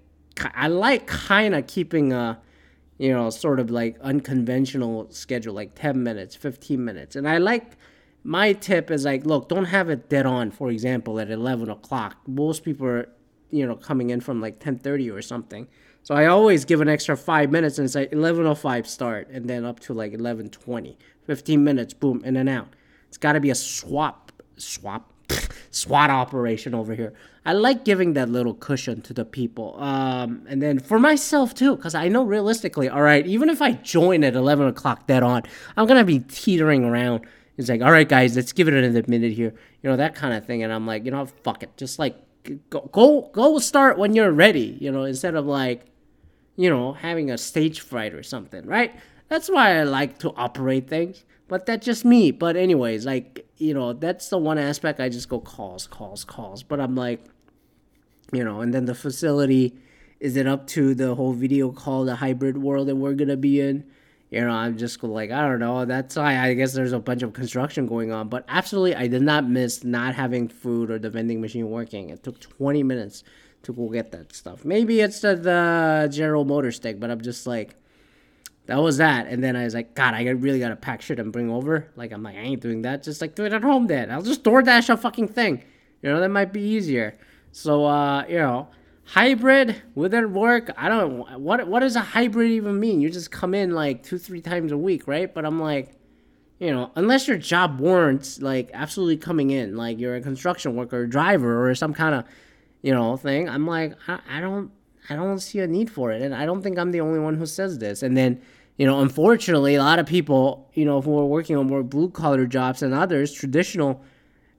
I 0.53 0.67
like 0.67 1.07
kind 1.07 1.55
of 1.55 1.65
keeping 1.67 2.13
a 2.13 2.39
you 2.97 3.11
know 3.13 3.29
sort 3.29 3.59
of 3.59 3.69
like 3.69 3.97
unconventional 4.01 5.09
schedule, 5.11 5.53
like 5.53 5.75
ten 5.75 6.03
minutes, 6.03 6.35
fifteen 6.35 6.83
minutes, 6.83 7.15
and 7.15 7.27
I 7.27 7.37
like. 7.37 7.77
My 8.23 8.51
tip 8.51 8.91
is 8.91 9.05
like, 9.05 9.25
look, 9.25 9.47
don't 9.47 9.65
have 9.65 9.89
it 9.89 10.09
dead 10.09 10.25
on. 10.25 10.51
For 10.51 10.69
example, 10.69 11.17
at 11.19 11.31
eleven 11.31 11.69
o'clock, 11.69 12.17
most 12.27 12.65
people 12.65 12.85
are, 12.85 13.09
you 13.51 13.65
know, 13.65 13.75
coming 13.77 14.09
in 14.09 14.19
from 14.19 14.41
like 14.41 14.59
ten 14.59 14.77
thirty 14.77 15.09
or 15.09 15.21
something. 15.21 15.67
So 16.07 16.15
I 16.15 16.27
always 16.27 16.63
give 16.63 16.79
an 16.79 16.87
extra 16.87 17.17
five 17.17 17.51
minutes 17.51 17.79
and 17.79 17.83
it's 17.83 17.93
say 17.93 18.07
11.05 18.07 18.87
start 18.87 19.27
and 19.29 19.49
then 19.49 19.65
up 19.65 19.81
to 19.81 19.93
like 19.93 20.13
11.20. 20.13 20.95
15 21.25 21.61
minutes, 21.61 21.93
boom, 21.93 22.23
in 22.23 22.37
and 22.37 22.47
out. 22.47 22.69
It's 23.09 23.17
got 23.17 23.33
to 23.33 23.41
be 23.41 23.49
a 23.49 23.55
swap, 23.55 24.31
swap, 24.55 25.11
SWAT 25.71 26.09
operation 26.09 26.73
over 26.73 26.93
here. 26.93 27.13
I 27.45 27.53
like 27.53 27.85
giving 27.85 28.13
that 28.13 28.29
little 28.29 28.53
cushion 28.53 29.01
to 29.03 29.13
the 29.13 29.25
people. 29.25 29.81
Um, 29.81 30.45
and 30.49 30.61
then 30.61 30.79
for 30.79 30.99
myself 30.99 31.53
too, 31.53 31.75
because 31.75 31.95
I 31.95 32.07
know 32.09 32.23
realistically, 32.23 32.89
all 32.89 33.01
right, 33.01 33.25
even 33.25 33.49
if 33.49 33.61
I 33.61 33.73
join 33.73 34.23
at 34.23 34.35
11 34.35 34.67
o'clock 34.67 35.07
dead 35.07 35.23
on, 35.23 35.43
I'm 35.75 35.87
going 35.87 35.99
to 35.99 36.05
be 36.05 36.19
teetering 36.19 36.83
around. 36.83 37.25
It's 37.57 37.69
like, 37.69 37.81
all 37.81 37.91
right, 37.91 38.07
guys, 38.07 38.35
let's 38.35 38.51
give 38.51 38.67
it 38.67 38.73
another 38.73 39.03
minute 39.07 39.31
here. 39.31 39.53
You 39.81 39.89
know, 39.89 39.97
that 39.97 40.13
kind 40.13 40.33
of 40.33 40.45
thing. 40.45 40.63
And 40.63 40.73
I'm 40.73 40.85
like, 40.85 41.05
you 41.05 41.11
know, 41.11 41.25
fuck 41.25 41.63
it. 41.63 41.75
Just 41.77 41.99
like, 41.99 42.17
go, 42.69 42.89
go, 42.91 43.29
go 43.33 43.59
start 43.59 43.97
when 43.97 44.13
you're 44.13 44.31
ready, 44.31 44.77
you 44.79 44.91
know, 44.91 45.03
instead 45.03 45.35
of 45.35 45.45
like, 45.45 45.85
you 46.55 46.69
know, 46.69 46.93
having 46.93 47.31
a 47.31 47.37
stage 47.37 47.81
fright 47.81 48.13
or 48.13 48.23
something, 48.23 48.65
right? 48.65 48.93
That's 49.29 49.49
why 49.49 49.77
I 49.77 49.83
like 49.83 50.19
to 50.19 50.33
operate 50.35 50.87
things. 50.87 51.23
But 51.47 51.65
that's 51.65 51.85
just 51.85 52.03
me. 52.03 52.31
But 52.31 52.55
anyways, 52.55 53.05
like, 53.05 53.47
you 53.57 53.73
know, 53.73 53.93
that's 53.93 54.29
the 54.29 54.37
one 54.37 54.57
aspect 54.57 54.99
I 54.99 55.09
just 55.09 55.29
go 55.29 55.39
calls, 55.39 55.87
calls, 55.87 56.23
calls. 56.23 56.63
But 56.63 56.79
I'm 56.79 56.95
like, 56.95 57.23
you 58.33 58.43
know, 58.43 58.61
and 58.61 58.73
then 58.73 58.85
the 58.85 58.95
facility 58.95 59.77
is 60.19 60.35
it 60.35 60.47
up 60.47 60.67
to 60.67 60.95
the 60.95 61.15
whole 61.15 61.33
video 61.33 61.71
call, 61.71 62.05
the 62.05 62.15
hybrid 62.15 62.57
world 62.57 62.87
that 62.87 62.95
we're 62.95 63.13
gonna 63.13 63.37
be 63.37 63.61
in? 63.61 63.85
You 64.29 64.41
know, 64.41 64.49
I'm 64.49 64.77
just 64.77 65.01
like, 65.03 65.31
I 65.31 65.47
don't 65.47 65.59
know. 65.59 65.85
That's 65.85 66.17
why 66.17 66.37
I 66.37 66.53
guess 66.53 66.73
there's 66.73 66.91
a 66.91 66.99
bunch 66.99 67.21
of 67.21 67.31
construction 67.31 67.85
going 67.85 68.11
on. 68.11 68.27
But 68.27 68.43
absolutely, 68.49 68.95
I 68.95 69.07
did 69.07 69.21
not 69.21 69.47
miss 69.47 69.85
not 69.85 70.15
having 70.15 70.49
food 70.49 70.91
or 70.91 70.99
the 70.99 71.09
vending 71.09 71.39
machine 71.39 71.69
working. 71.69 72.09
It 72.09 72.23
took 72.23 72.39
20 72.39 72.83
minutes 72.83 73.23
to 73.63 73.73
go 73.73 73.87
get 73.89 74.11
that 74.11 74.35
stuff. 74.35 74.65
Maybe 74.65 74.99
it's 74.99 75.21
the, 75.21 75.35
the 75.35 76.09
General 76.11 76.43
Motor 76.43 76.73
stick, 76.73 76.99
but 76.99 77.09
I'm 77.09 77.21
just 77.21 77.47
like, 77.47 77.75
that 78.67 78.77
was 78.77 78.97
that. 78.97 79.27
And 79.27 79.43
then 79.43 79.55
I 79.55 79.63
was 79.63 79.73
like, 79.73 79.95
God, 79.95 80.13
I 80.13 80.23
really 80.29 80.59
gotta 80.59 80.75
pack 80.75 81.01
shit 81.01 81.19
and 81.19 81.33
bring 81.33 81.49
over. 81.49 81.89
Like, 81.95 82.11
I'm 82.11 82.23
like, 82.23 82.35
I 82.35 82.41
ain't 82.41 82.61
doing 82.61 82.83
that. 82.83 83.03
Just 83.03 83.21
like 83.21 83.35
do 83.35 83.45
it 83.45 83.53
at 83.53 83.63
home 83.63 83.87
then. 83.87 84.11
I'll 84.11 84.21
just 84.21 84.43
DoorDash 84.43 84.89
a 84.89 84.97
fucking 84.97 85.29
thing. 85.29 85.63
You 86.01 86.09
know, 86.09 86.19
that 86.19 86.29
might 86.29 86.53
be 86.53 86.61
easier. 86.61 87.17
So, 87.51 87.85
uh, 87.85 88.25
you 88.27 88.37
know, 88.37 88.67
hybrid 89.07 89.81
it 89.95 90.29
work? 90.29 90.69
I 90.77 90.89
don't. 90.89 91.41
What 91.41 91.67
what 91.67 91.79
does 91.79 91.95
a 91.95 92.01
hybrid 92.01 92.51
even 92.51 92.79
mean? 92.79 93.01
You 93.01 93.09
just 93.09 93.31
come 93.31 93.53
in 93.53 93.71
like 93.71 94.03
two 94.03 94.17
three 94.17 94.41
times 94.41 94.71
a 94.71 94.77
week, 94.77 95.07
right? 95.07 95.33
But 95.33 95.45
I'm 95.45 95.59
like, 95.59 95.97
you 96.59 96.71
know, 96.71 96.91
unless 96.95 97.27
your 97.27 97.37
job 97.37 97.79
warrants 97.79 98.41
like 98.41 98.69
absolutely 98.73 99.17
coming 99.17 99.51
in, 99.51 99.75
like 99.75 99.99
you're 99.99 100.15
a 100.15 100.21
construction 100.21 100.75
worker, 100.75 101.07
driver, 101.07 101.67
or 101.67 101.73
some 101.73 101.93
kind 101.93 102.15
of, 102.15 102.25
you 102.81 102.93
know, 102.93 103.17
thing. 103.17 103.49
I'm 103.49 103.65
like, 103.65 103.95
I, 104.07 104.19
I 104.29 104.41
don't. 104.41 104.71
I 105.09 105.15
don't 105.15 105.39
see 105.39 105.59
a 105.59 105.67
need 105.67 105.89
for 105.89 106.11
it, 106.11 106.21
and 106.21 106.35
I 106.35 106.45
don't 106.45 106.61
think 106.61 106.77
I'm 106.77 106.91
the 106.91 106.99
only 106.99 107.19
one 107.19 107.35
who 107.35 107.45
says 107.45 107.79
this. 107.79 108.03
And 108.03 108.17
then, 108.17 108.41
you 108.77 108.85
know, 108.85 109.01
unfortunately, 109.01 109.75
a 109.75 109.83
lot 109.83 109.99
of 109.99 110.05
people, 110.05 110.69
you 110.73 110.85
know, 110.85 111.01
who 111.01 111.17
are 111.19 111.25
working 111.25 111.55
on 111.57 111.67
more 111.67 111.83
blue 111.83 112.09
collar 112.09 112.45
jobs 112.45 112.79
than 112.81 112.93
others, 112.93 113.33
traditional, 113.33 114.03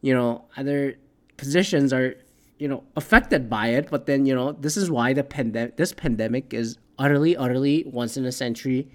you 0.00 0.12
know, 0.12 0.44
other 0.56 0.96
positions 1.37 1.92
are 1.92 2.16
you 2.58 2.68
know 2.68 2.84
affected 2.96 3.48
by 3.48 3.68
it. 3.68 3.88
But 3.90 4.06
then 4.06 4.26
you 4.26 4.34
know 4.34 4.52
this 4.52 4.76
is 4.76 4.90
why 4.90 5.14
the 5.14 5.25
pandemic 5.25 5.76
this 5.76 5.92
pandemic 5.92 6.52
is 6.52 6.76
utterly 6.98 7.37
utterly 7.37 7.84
once 7.87 8.16
in 8.16 8.25
a 8.25 8.32
century 8.32 8.88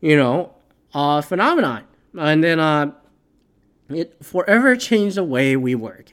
you 0.00 0.16
know 0.16 0.54
uh 0.94 1.20
phenomenon. 1.20 1.84
And 2.14 2.42
then 2.42 2.58
uh 2.60 2.92
it 3.90 4.24
forever 4.24 4.76
changed 4.76 5.16
the 5.16 5.24
way 5.24 5.56
we 5.56 5.74
work. 5.74 6.12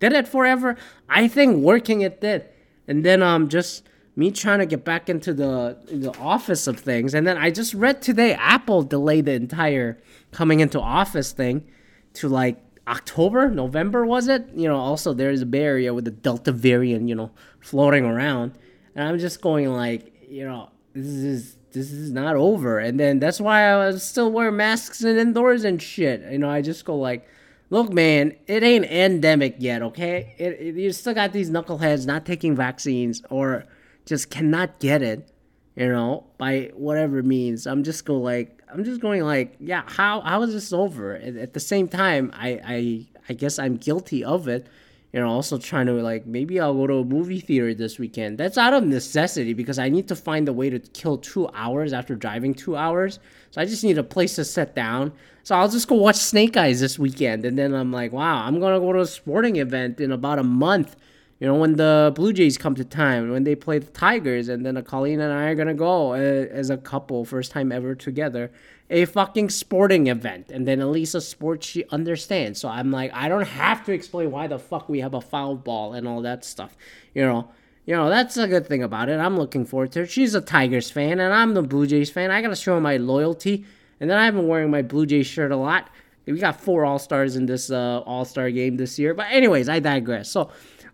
Did 0.00 0.12
it 0.14 0.26
forever? 0.26 0.76
I 1.08 1.28
think 1.28 1.62
working 1.62 2.00
it 2.00 2.20
did. 2.20 2.46
And 2.88 3.04
then 3.04 3.22
um 3.22 3.48
just 3.48 3.86
me 4.16 4.30
trying 4.30 4.58
to 4.58 4.66
get 4.66 4.84
back 4.84 5.08
into 5.08 5.32
the 5.32 5.78
the 5.86 6.14
office 6.18 6.66
of 6.66 6.78
things 6.78 7.14
and 7.14 7.26
then 7.26 7.36
i 7.36 7.50
just 7.50 7.74
read 7.74 8.02
today 8.02 8.34
apple 8.34 8.82
delayed 8.82 9.26
the 9.26 9.32
entire 9.32 9.98
coming 10.32 10.60
into 10.60 10.80
office 10.80 11.32
thing 11.32 11.64
to 12.12 12.28
like 12.28 12.62
October, 12.88 13.48
November 13.48 14.04
was 14.04 14.26
it? 14.26 14.48
You 14.54 14.66
know, 14.66 14.76
also 14.76 15.12
there's 15.12 15.42
a 15.42 15.46
Bay 15.46 15.62
Area 15.62 15.94
with 15.94 16.06
the 16.06 16.10
Delta 16.10 16.50
variant, 16.50 17.08
you 17.08 17.14
know, 17.14 17.30
floating 17.60 18.04
around, 18.04 18.58
and 18.96 19.06
I'm 19.06 19.18
just 19.18 19.40
going 19.40 19.68
like, 19.72 20.12
you 20.28 20.44
know, 20.44 20.70
this 20.92 21.06
is 21.06 21.56
this 21.72 21.92
is 21.92 22.10
not 22.10 22.34
over, 22.34 22.80
and 22.80 22.98
then 22.98 23.20
that's 23.20 23.40
why 23.40 23.62
I 23.70 23.86
was 23.86 24.02
still 24.02 24.32
wear 24.32 24.50
masks 24.50 25.02
and 25.02 25.18
indoors 25.18 25.64
and 25.64 25.80
shit. 25.80 26.20
You 26.32 26.38
know, 26.38 26.50
I 26.50 26.62
just 26.62 26.84
go 26.84 26.96
like, 26.96 27.28
look, 27.70 27.92
man, 27.92 28.34
it 28.48 28.64
ain't 28.64 28.86
endemic 28.86 29.56
yet, 29.58 29.82
okay? 29.82 30.34
It, 30.38 30.60
it, 30.60 30.74
you 30.74 30.90
still 30.92 31.14
got 31.14 31.32
these 31.32 31.50
knuckleheads 31.50 32.06
not 32.06 32.26
taking 32.26 32.56
vaccines 32.56 33.22
or 33.30 33.66
just 34.06 34.30
cannot 34.30 34.78
get 34.80 35.02
it, 35.02 35.30
you 35.76 35.88
know, 35.88 36.26
by 36.38 36.70
whatever 36.74 37.22
means. 37.22 37.66
I'm 37.66 37.84
just 37.84 38.04
go 38.04 38.18
like, 38.18 38.62
I'm 38.72 38.84
just 38.84 39.00
going 39.00 39.22
like, 39.22 39.56
yeah, 39.60 39.82
how 39.86 40.20
how 40.20 40.42
is 40.42 40.52
this 40.52 40.72
over? 40.72 41.16
At, 41.16 41.36
at 41.36 41.52
the 41.54 41.60
same 41.60 41.88
time, 41.88 42.30
I, 42.34 42.60
I 42.64 43.06
I 43.28 43.32
guess 43.34 43.58
I'm 43.58 43.76
guilty 43.76 44.24
of 44.24 44.48
it. 44.48 44.66
You 45.12 45.18
know, 45.18 45.28
also 45.28 45.58
trying 45.58 45.86
to 45.86 45.92
like 45.94 46.24
maybe 46.24 46.60
I'll 46.60 46.74
go 46.74 46.86
to 46.86 46.94
a 46.98 47.04
movie 47.04 47.40
theater 47.40 47.74
this 47.74 47.98
weekend. 47.98 48.38
That's 48.38 48.56
out 48.56 48.74
of 48.74 48.84
necessity 48.84 49.54
because 49.54 49.78
I 49.78 49.88
need 49.88 50.06
to 50.08 50.14
find 50.14 50.48
a 50.48 50.52
way 50.52 50.70
to 50.70 50.78
kill 50.78 51.18
two 51.18 51.48
hours 51.48 51.92
after 51.92 52.14
driving 52.14 52.54
two 52.54 52.76
hours. 52.76 53.18
So 53.50 53.60
I 53.60 53.64
just 53.64 53.82
need 53.82 53.98
a 53.98 54.04
place 54.04 54.36
to 54.36 54.44
sit 54.44 54.76
down. 54.76 55.12
So 55.42 55.56
I'll 55.56 55.68
just 55.68 55.88
go 55.88 55.96
watch 55.96 56.16
Snake 56.16 56.56
Eyes 56.56 56.80
this 56.80 56.96
weekend, 56.96 57.44
and 57.44 57.58
then 57.58 57.74
I'm 57.74 57.92
like, 57.92 58.12
wow, 58.12 58.44
I'm 58.44 58.60
gonna 58.60 58.78
go 58.78 58.92
to 58.92 59.00
a 59.00 59.06
sporting 59.06 59.56
event 59.56 59.98
in 60.00 60.12
about 60.12 60.38
a 60.38 60.44
month 60.44 60.94
you 61.40 61.46
know, 61.46 61.54
when 61.54 61.76
the 61.76 62.12
Blue 62.14 62.34
Jays 62.34 62.58
come 62.58 62.74
to 62.74 62.84
town, 62.84 63.30
when 63.30 63.44
they 63.44 63.54
play 63.54 63.78
the 63.78 63.90
Tigers, 63.90 64.48
and 64.48 64.64
then 64.64 64.80
Colleen 64.84 65.20
and 65.20 65.32
I 65.32 65.44
are 65.44 65.54
gonna 65.54 65.74
go 65.74 66.12
uh, 66.12 66.16
as 66.16 66.68
a 66.68 66.76
couple, 66.76 67.24
first 67.24 67.50
time 67.50 67.72
ever 67.72 67.94
together, 67.94 68.52
a 68.90 69.06
fucking 69.06 69.48
sporting 69.48 70.08
event, 70.08 70.50
and 70.50 70.68
then 70.68 70.80
Elisa 70.80 71.20
sports 71.20 71.66
she 71.66 71.84
understands. 71.90 72.60
So 72.60 72.68
I'm 72.68 72.90
like, 72.90 73.10
I 73.14 73.28
don't 73.28 73.46
have 73.46 73.84
to 73.86 73.92
explain 73.92 74.30
why 74.30 74.48
the 74.48 74.58
fuck 74.58 74.90
we 74.90 75.00
have 75.00 75.14
a 75.14 75.20
foul 75.20 75.56
ball 75.56 75.94
and 75.94 76.06
all 76.06 76.20
that 76.22 76.44
stuff, 76.44 76.76
you 77.14 77.22
know. 77.22 77.50
You 77.86 77.96
know, 77.96 78.10
that's 78.10 78.36
a 78.36 78.46
good 78.46 78.66
thing 78.66 78.82
about 78.82 79.08
it. 79.08 79.18
I'm 79.18 79.36
looking 79.38 79.64
forward 79.64 79.90
to 79.92 80.02
it. 80.02 80.10
She's 80.10 80.34
a 80.34 80.40
Tigers 80.40 80.90
fan, 80.90 81.18
and 81.18 81.32
I'm 81.32 81.54
the 81.54 81.62
Blue 81.62 81.86
Jays 81.86 82.10
fan. 82.10 82.30
I 82.30 82.42
gotta 82.42 82.54
show 82.54 82.78
my 82.78 82.98
loyalty. 82.98 83.64
And 83.98 84.08
then 84.08 84.18
I've 84.18 84.34
been 84.34 84.46
wearing 84.46 84.70
my 84.70 84.82
Blue 84.82 85.06
Jays 85.06 85.26
shirt 85.26 85.50
a 85.50 85.56
lot. 85.56 85.88
We 86.26 86.38
got 86.38 86.60
four 86.60 86.84
All 86.84 86.98
Stars 86.98 87.36
in 87.36 87.46
this 87.46 87.70
uh, 87.70 88.00
All 88.00 88.24
Star 88.24 88.50
game 88.50 88.76
this 88.76 88.98
year. 88.98 89.14
But 89.14 89.26
anyways, 89.30 89.68
I 89.68 89.80
digress. 89.80 90.30
So 90.30 90.50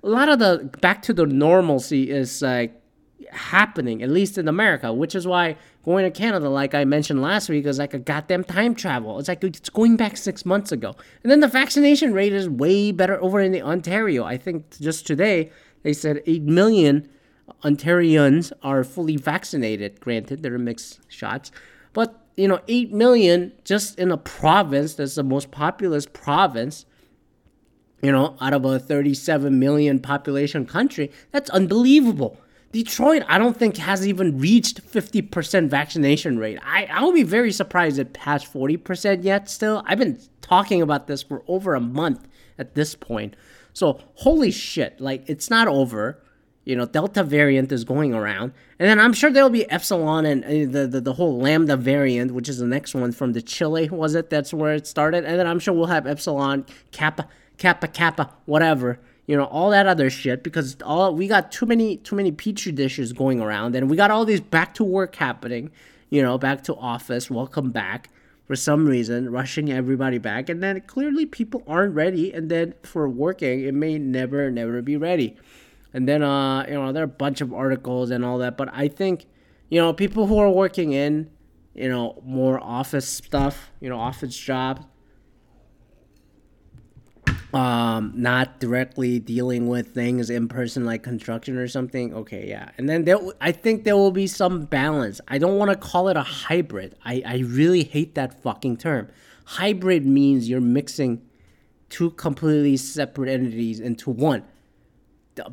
a 0.06 0.08
lot 0.08 0.28
of 0.28 0.38
the 0.38 0.70
back 0.80 1.02
to 1.02 1.12
the 1.12 1.26
normalcy 1.26 2.10
is 2.10 2.40
like 2.40 2.80
happening, 3.32 4.04
at 4.04 4.08
least 4.08 4.38
in 4.38 4.46
America, 4.46 4.92
which 4.92 5.16
is 5.16 5.26
why 5.26 5.56
going 5.84 6.04
to 6.04 6.16
Canada, 6.16 6.48
like 6.48 6.74
I 6.74 6.84
mentioned 6.84 7.20
last 7.20 7.48
week, 7.48 7.66
is 7.66 7.80
like 7.80 7.92
a 7.92 7.98
goddamn 7.98 8.44
time 8.44 8.76
travel. 8.76 9.18
It's 9.18 9.28
like 9.28 9.42
it's 9.42 9.68
going 9.68 9.96
back 9.96 10.16
six 10.16 10.46
months 10.46 10.70
ago. 10.70 10.94
And 11.24 11.32
then 11.32 11.40
the 11.40 11.48
vaccination 11.48 12.12
rate 12.12 12.32
is 12.32 12.48
way 12.48 12.92
better 12.92 13.20
over 13.20 13.40
in 13.40 13.50
the 13.50 13.62
Ontario. 13.62 14.22
I 14.22 14.36
think 14.36 14.78
just 14.78 15.08
today 15.08 15.50
they 15.82 15.92
said 15.92 16.22
8 16.24 16.42
million 16.42 17.08
Ontarians 17.64 18.52
are 18.62 18.84
fully 18.84 19.16
vaccinated. 19.16 20.00
Granted, 20.00 20.42
they're 20.42 20.56
mixed 20.56 21.00
shots. 21.08 21.50
But, 21.92 22.20
you 22.36 22.46
know, 22.46 22.60
8 22.68 22.92
million 22.92 23.52
just 23.64 23.98
in 23.98 24.12
a 24.12 24.16
province 24.16 24.94
that's 24.94 25.16
the 25.16 25.24
most 25.24 25.50
populous 25.50 26.06
province 26.06 26.86
you 28.02 28.12
know, 28.12 28.36
out 28.40 28.52
of 28.52 28.64
a 28.64 28.78
37 28.78 29.58
million 29.58 29.98
population 29.98 30.66
country. 30.66 31.10
That's 31.32 31.50
unbelievable. 31.50 32.38
Detroit, 32.72 33.22
I 33.26 33.38
don't 33.38 33.56
think 33.56 33.78
has 33.78 34.06
even 34.06 34.38
reached 34.38 34.86
50% 34.86 35.68
vaccination 35.68 36.38
rate. 36.38 36.58
I, 36.62 36.84
I 36.86 37.02
will 37.02 37.12
be 37.12 37.22
very 37.22 37.52
surprised 37.52 37.98
it 37.98 38.12
passed 38.12 38.52
40% 38.52 39.24
yet 39.24 39.48
still. 39.48 39.82
I've 39.86 39.98
been 39.98 40.20
talking 40.42 40.82
about 40.82 41.06
this 41.06 41.22
for 41.22 41.42
over 41.48 41.74
a 41.74 41.80
month 41.80 42.28
at 42.58 42.74
this 42.74 42.94
point. 42.94 43.34
So, 43.72 44.00
holy 44.14 44.50
shit, 44.50 45.00
like, 45.00 45.28
it's 45.28 45.48
not 45.48 45.68
over. 45.68 46.22
You 46.64 46.74
know, 46.74 46.84
Delta 46.84 47.22
variant 47.22 47.70
is 47.70 47.84
going 47.84 48.12
around. 48.12 48.52
And 48.78 48.88
then 48.88 48.98
I'm 48.98 49.12
sure 49.12 49.30
there'll 49.30 49.50
be 49.50 49.70
Epsilon 49.70 50.26
and 50.26 50.44
uh, 50.44 50.48
the, 50.48 50.86
the, 50.86 51.00
the 51.00 51.12
whole 51.12 51.38
Lambda 51.38 51.76
variant, 51.76 52.34
which 52.34 52.48
is 52.48 52.58
the 52.58 52.66
next 52.66 52.94
one 52.94 53.12
from 53.12 53.32
the 53.32 53.40
Chile, 53.40 53.88
was 53.88 54.14
it? 54.14 54.28
That's 54.28 54.52
where 54.52 54.74
it 54.74 54.86
started. 54.86 55.24
And 55.24 55.38
then 55.38 55.46
I'm 55.46 55.60
sure 55.60 55.72
we'll 55.72 55.86
have 55.86 56.06
Epsilon, 56.06 56.66
Kappa 56.90 57.28
kappa 57.58 57.88
kappa 57.88 58.32
whatever 58.44 58.98
you 59.26 59.36
know 59.36 59.44
all 59.44 59.70
that 59.70 59.86
other 59.86 60.10
shit 60.10 60.42
because 60.42 60.76
all 60.84 61.14
we 61.14 61.26
got 61.26 61.50
too 61.50 61.66
many 61.66 61.96
too 61.98 62.16
many 62.16 62.30
petri 62.30 62.72
dishes 62.72 63.12
going 63.12 63.40
around 63.40 63.74
and 63.74 63.90
we 63.90 63.96
got 63.96 64.10
all 64.10 64.24
these 64.24 64.40
back 64.40 64.74
to 64.74 64.84
work 64.84 65.16
happening 65.16 65.70
you 66.10 66.22
know 66.22 66.38
back 66.38 66.62
to 66.62 66.74
office 66.76 67.30
welcome 67.30 67.70
back 67.70 68.10
for 68.46 68.54
some 68.54 68.86
reason 68.86 69.30
rushing 69.30 69.72
everybody 69.72 70.18
back 70.18 70.48
and 70.48 70.62
then 70.62 70.80
clearly 70.82 71.26
people 71.26 71.62
aren't 71.66 71.94
ready 71.94 72.32
and 72.32 72.50
then 72.50 72.74
for 72.82 73.08
working 73.08 73.60
it 73.60 73.74
may 73.74 73.98
never 73.98 74.50
never 74.50 74.80
be 74.80 74.96
ready. 74.96 75.36
And 75.92 76.06
then 76.06 76.22
uh 76.22 76.64
you 76.68 76.74
know 76.74 76.92
there 76.92 77.02
are 77.02 77.04
a 77.04 77.08
bunch 77.08 77.40
of 77.40 77.52
articles 77.52 78.10
and 78.10 78.24
all 78.24 78.38
that 78.38 78.58
but 78.58 78.68
i 78.72 78.86
think 78.86 79.26
you 79.70 79.80
know 79.80 79.94
people 79.94 80.26
who 80.26 80.36
are 80.38 80.50
working 80.50 80.92
in 80.92 81.30
you 81.74 81.88
know 81.88 82.20
more 82.22 82.60
office 82.62 83.08
stuff 83.08 83.70
you 83.80 83.88
know 83.88 83.98
office 83.98 84.36
jobs 84.36 84.84
um, 87.56 88.12
not 88.14 88.60
directly 88.60 89.18
dealing 89.18 89.66
with 89.66 89.94
things 89.94 90.28
in 90.28 90.46
person 90.46 90.84
like 90.84 91.02
construction 91.02 91.56
or 91.56 91.66
something. 91.66 92.12
Okay, 92.12 92.46
yeah. 92.46 92.68
And 92.76 92.86
then 92.86 93.04
there, 93.06 93.16
I 93.40 93.50
think 93.50 93.84
there 93.84 93.96
will 93.96 94.10
be 94.10 94.26
some 94.26 94.66
balance. 94.66 95.22
I 95.26 95.38
don't 95.38 95.56
want 95.56 95.70
to 95.70 95.76
call 95.76 96.08
it 96.08 96.18
a 96.18 96.22
hybrid. 96.22 96.96
I, 97.02 97.22
I 97.24 97.38
really 97.38 97.82
hate 97.82 98.14
that 98.14 98.42
fucking 98.42 98.76
term. 98.76 99.08
Hybrid 99.46 100.04
means 100.04 100.50
you're 100.50 100.60
mixing 100.60 101.22
two 101.88 102.10
completely 102.10 102.76
separate 102.76 103.30
entities 103.30 103.80
into 103.80 104.10
one. 104.10 104.44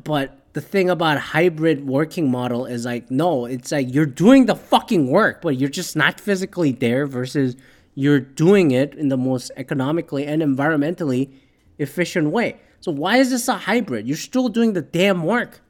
But 0.02 0.52
the 0.52 0.60
thing 0.60 0.90
about 0.90 1.18
hybrid 1.18 1.86
working 1.86 2.30
model 2.30 2.66
is 2.66 2.84
like 2.84 3.10
no, 3.10 3.46
it's 3.46 3.72
like 3.72 3.92
you're 3.94 4.04
doing 4.04 4.44
the 4.44 4.56
fucking 4.56 5.08
work, 5.08 5.40
but 5.40 5.56
you're 5.56 5.70
just 5.70 5.96
not 5.96 6.20
physically 6.20 6.72
there 6.72 7.06
versus 7.06 7.56
you're 7.94 8.20
doing 8.20 8.72
it 8.72 8.94
in 8.94 9.08
the 9.08 9.16
most 9.16 9.50
economically 9.56 10.26
and 10.26 10.42
environmentally 10.42 11.30
efficient 11.78 12.30
way. 12.30 12.60
So 12.80 12.92
why 12.92 13.16
is 13.16 13.30
this 13.30 13.48
a 13.48 13.54
hybrid? 13.54 14.06
You're 14.06 14.16
still 14.16 14.48
doing 14.48 14.72
the 14.74 14.82
damn 14.82 15.22
work. 15.22 15.60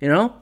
You 0.00 0.08
know? 0.08 0.34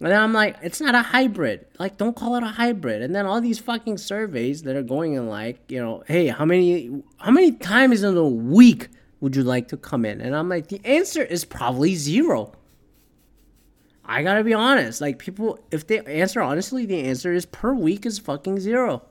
And 0.00 0.10
then 0.10 0.20
I'm 0.20 0.34
like, 0.34 0.56
it's 0.62 0.80
not 0.80 0.94
a 0.94 1.00
hybrid. 1.00 1.66
Like, 1.78 1.96
don't 1.96 2.14
call 2.14 2.36
it 2.36 2.42
a 2.42 2.48
hybrid. 2.48 3.00
And 3.00 3.14
then 3.14 3.24
all 3.24 3.40
these 3.40 3.58
fucking 3.58 3.96
surveys 3.96 4.62
that 4.64 4.76
are 4.76 4.82
going 4.82 5.14
in 5.14 5.26
like, 5.28 5.70
you 5.70 5.82
know, 5.82 6.02
hey, 6.06 6.26
how 6.26 6.44
many 6.44 7.02
how 7.16 7.30
many 7.30 7.52
times 7.52 8.02
in 8.02 8.14
a 8.16 8.28
week 8.28 8.88
would 9.20 9.34
you 9.34 9.42
like 9.42 9.68
to 9.68 9.76
come 9.78 10.04
in? 10.04 10.20
And 10.20 10.36
I'm 10.36 10.50
like, 10.50 10.68
the 10.68 10.82
answer 10.84 11.22
is 11.22 11.46
probably 11.46 11.94
zero. 11.94 12.52
I 14.04 14.22
gotta 14.22 14.44
be 14.44 14.52
honest. 14.52 15.00
Like 15.00 15.18
people 15.18 15.58
if 15.70 15.86
they 15.86 16.00
answer 16.00 16.42
honestly, 16.42 16.84
the 16.84 17.00
answer 17.04 17.32
is 17.32 17.46
per 17.46 17.72
week 17.72 18.04
is 18.04 18.18
fucking 18.18 18.60
zero. 18.60 19.02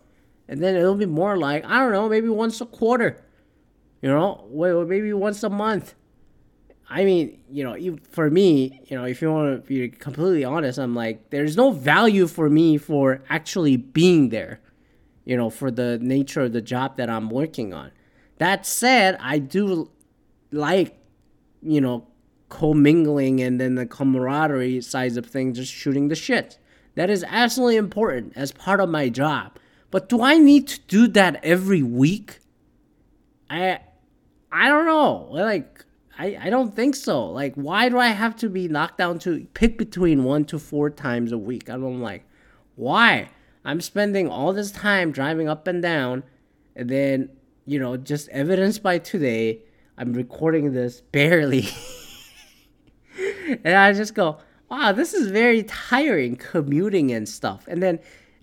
And 0.47 0.61
then 0.61 0.75
it'll 0.75 0.93
be 0.93 1.07
more 1.07 1.35
like, 1.35 1.65
I 1.65 1.79
don't 1.79 1.93
know, 1.93 2.07
maybe 2.07 2.29
once 2.29 2.61
a 2.61 2.65
quarter. 2.67 3.24
You 4.05 4.11
know, 4.11 4.85
maybe 4.87 5.11
once 5.13 5.41
a 5.41 5.49
month. 5.49 5.95
I 6.87 7.05
mean, 7.05 7.41
you 7.49 7.63
know, 7.63 7.73
you, 7.73 7.97
for 8.11 8.29
me, 8.29 8.81
you 8.85 8.95
know, 8.95 9.03
if 9.03 9.19
you 9.19 9.31
want 9.31 9.63
to 9.63 9.67
be 9.67 9.89
completely 9.89 10.43
honest, 10.43 10.77
I'm 10.77 10.93
like, 10.93 11.31
there's 11.31 11.57
no 11.57 11.71
value 11.71 12.27
for 12.27 12.47
me 12.47 12.77
for 12.77 13.23
actually 13.29 13.77
being 13.77 14.29
there, 14.29 14.61
you 15.23 15.35
know, 15.35 15.49
for 15.49 15.71
the 15.71 15.97
nature 16.03 16.41
of 16.41 16.53
the 16.53 16.61
job 16.61 16.97
that 16.97 17.09
I'm 17.09 17.31
working 17.31 17.73
on. 17.73 17.89
That 18.37 18.67
said, 18.67 19.17
I 19.19 19.39
do 19.39 19.89
like, 20.51 20.95
you 21.63 21.81
know, 21.81 22.05
commingling 22.49 23.41
and 23.41 23.59
then 23.59 23.73
the 23.73 23.87
camaraderie 23.87 24.81
size 24.81 25.17
of 25.17 25.25
things, 25.25 25.57
just 25.57 25.73
shooting 25.73 26.09
the 26.09 26.15
shit. 26.15 26.59
That 26.93 27.09
is 27.09 27.25
absolutely 27.27 27.77
important 27.77 28.33
as 28.35 28.51
part 28.51 28.79
of 28.79 28.87
my 28.87 29.09
job. 29.09 29.57
But 29.89 30.09
do 30.09 30.21
I 30.21 30.37
need 30.37 30.67
to 30.67 30.79
do 30.81 31.07
that 31.07 31.43
every 31.43 31.81
week? 31.81 32.37
I 33.49 33.79
I 34.55 34.69
don't 34.69 34.85
know. 34.85 35.27
Like 35.31 35.85
I, 36.17 36.37
I 36.43 36.49
don't 36.49 36.73
think 36.73 36.95
so. 36.95 37.25
Like, 37.25 37.55
why 37.55 37.89
do 37.89 37.99
I 37.99 38.07
have 38.07 38.37
to 38.37 38.49
be 38.49 38.67
knocked 38.69 38.97
down 38.97 39.19
to 39.19 39.45
pick 39.53 39.77
between 39.77 40.23
one 40.23 40.45
to 40.45 40.59
four 40.59 40.89
times 40.89 41.33
a 41.33 41.37
week? 41.37 41.69
I'm 41.69 42.01
like, 42.01 42.23
why? 42.75 43.29
I'm 43.65 43.81
spending 43.81 44.29
all 44.29 44.53
this 44.53 44.71
time 44.71 45.11
driving 45.11 45.49
up 45.49 45.67
and 45.67 45.81
down, 45.81 46.23
and 46.75 46.89
then, 46.89 47.29
you 47.65 47.79
know, 47.79 47.97
just 47.97 48.29
evidenced 48.29 48.81
by 48.81 48.99
today, 48.99 49.59
I'm 49.97 50.13
recording 50.13 50.71
this 50.71 51.01
barely. 51.01 51.67
and 53.63 53.75
I 53.75 53.91
just 53.91 54.13
go, 54.13 54.37
wow, 54.69 54.93
this 54.93 55.13
is 55.13 55.31
very 55.31 55.63
tiring 55.63 56.37
commuting 56.37 57.11
and 57.11 57.27
stuff. 57.27 57.65
And 57.67 57.83
then, 57.83 57.99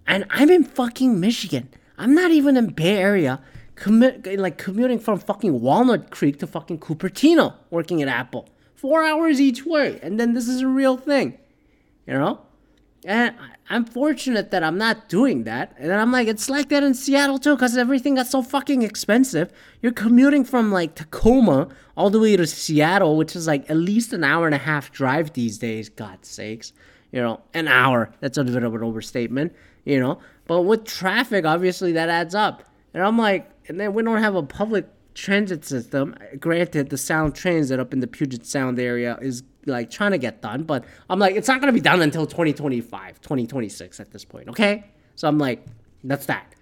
and 0.07 0.27
I'm 0.29 0.51
in 0.51 0.65
fucking 0.65 1.21
Michigan. 1.21 1.71
I'm 1.97 2.15
not 2.15 2.33
even 2.33 2.57
in 2.57 2.69
Bay 2.69 2.99
Area 2.99 3.41
like 3.87 4.59
commuting 4.59 4.99
from 4.99 5.19
fucking 5.19 5.61
Walnut 5.61 6.11
Creek 6.11 6.39
to 6.41 6.47
fucking 6.47 6.79
Cupertino, 6.79 7.55
working 7.71 8.03
at 8.03 8.09
Apple, 8.09 8.49
four 8.75 9.05
hours 9.05 9.41
each 9.41 9.65
way, 9.65 9.99
and 10.03 10.19
then 10.19 10.35
this 10.35 10.49
is 10.49 10.61
a 10.61 10.67
real 10.67 10.97
thing, 10.97 11.39
you 12.07 12.15
know. 12.15 12.41
And 13.05 13.35
I'm 13.69 13.85
fortunate 13.85 14.53
that 14.53 14.63
I'm 14.63 14.79
not 14.79 15.09
doing 15.09 15.43
that. 15.45 15.75
And 15.77 15.93
I'm 15.93 16.13
like, 16.13 16.29
it's 16.29 16.49
like 16.49 16.69
that 16.69 16.85
in 16.85 16.95
Seattle 16.95 17.39
too, 17.39 17.57
because 17.57 17.77
everything 17.77 18.15
got 18.15 18.29
so 18.29 18.43
fucking 18.43 18.83
expensive. 18.83 19.53
You're 19.81 19.93
commuting 19.93 20.45
from 20.45 20.71
like 20.71 20.95
Tacoma 20.95 21.69
all 21.97 22.11
the 22.11 22.21
way 22.21 22.37
to 22.37 22.47
Seattle, 22.47 23.17
which 23.17 23.35
is 23.35 23.47
like 23.47 23.69
at 23.69 23.77
least 23.77 24.13
an 24.13 24.23
hour 24.23 24.47
and 24.47 24.55
a 24.55 24.59
half 24.59 24.93
drive 24.93 25.33
these 25.33 25.59
days, 25.59 25.89
God's 25.89 26.29
sakes. 26.29 26.73
You 27.11 27.21
know, 27.21 27.41
an 27.53 27.69
hour. 27.69 28.15
That's 28.21 28.39
a 28.39 28.45
bit 28.45 28.63
of 28.63 28.75
an 28.75 28.83
overstatement, 28.83 29.53
you 29.85 30.01
know. 30.01 30.21
But 30.47 30.63
with 30.63 30.85
traffic, 30.85 31.45
obviously 31.45 31.93
that 31.93 32.09
adds 32.09 32.35
up. 32.35 32.63
And 32.95 33.03
I'm 33.03 33.19
like, 33.19 33.51
and 33.73 33.81
then 33.81 33.95
we 33.95 34.03
don't 34.03 34.19
have 34.19 34.35
a 34.35 34.43
public 34.43 34.87
transit 35.15 35.65
system. 35.65 36.15
Granted, 36.39 36.91
the 36.91 36.99
Sound 36.99 37.35
Transit 37.35 37.81
up 37.81 37.95
in 37.95 38.01
the 38.01 38.07
Puget 38.07 38.45
Sound 38.45 38.79
area 38.79 39.17
is 39.23 39.43
like 39.65 39.91
trying 39.91 40.11
to 40.11 40.19
get 40.19 40.43
done, 40.43 40.65
but 40.65 40.85
I'm 41.09 41.19
like, 41.19 41.37
it's 41.37 41.49
not 41.49 41.59
gonna 41.61 41.73
be 41.73 41.81
done 41.81 42.03
until 42.03 42.27
2025, 42.27 43.23
2026 43.23 43.99
at 43.99 44.11
this 44.11 44.27
point, 44.27 44.51
okay? 44.51 44.85
So 45.15 45.27
I'm 45.27 45.39
like, 45.39 45.65
that's 46.05 46.27
that. 46.27 46.55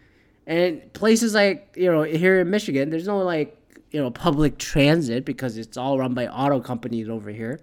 And 0.47 0.93
places 0.93 1.35
like, 1.35 1.75
you 1.77 1.91
know, 1.91 2.05
here 2.05 2.39
in 2.39 2.49
Michigan, 2.49 2.91
there's 2.91 3.09
no 3.09 3.19
like, 3.19 3.57
you 3.91 4.01
know, 4.01 4.13
public 4.13 4.57
transit 4.57 5.25
because 5.25 5.59
it's 5.59 5.77
all 5.77 5.99
run 5.99 6.15
by 6.15 6.29
auto 6.29 6.61
companies 6.61 7.09
over 7.09 7.31
here. 7.31 7.59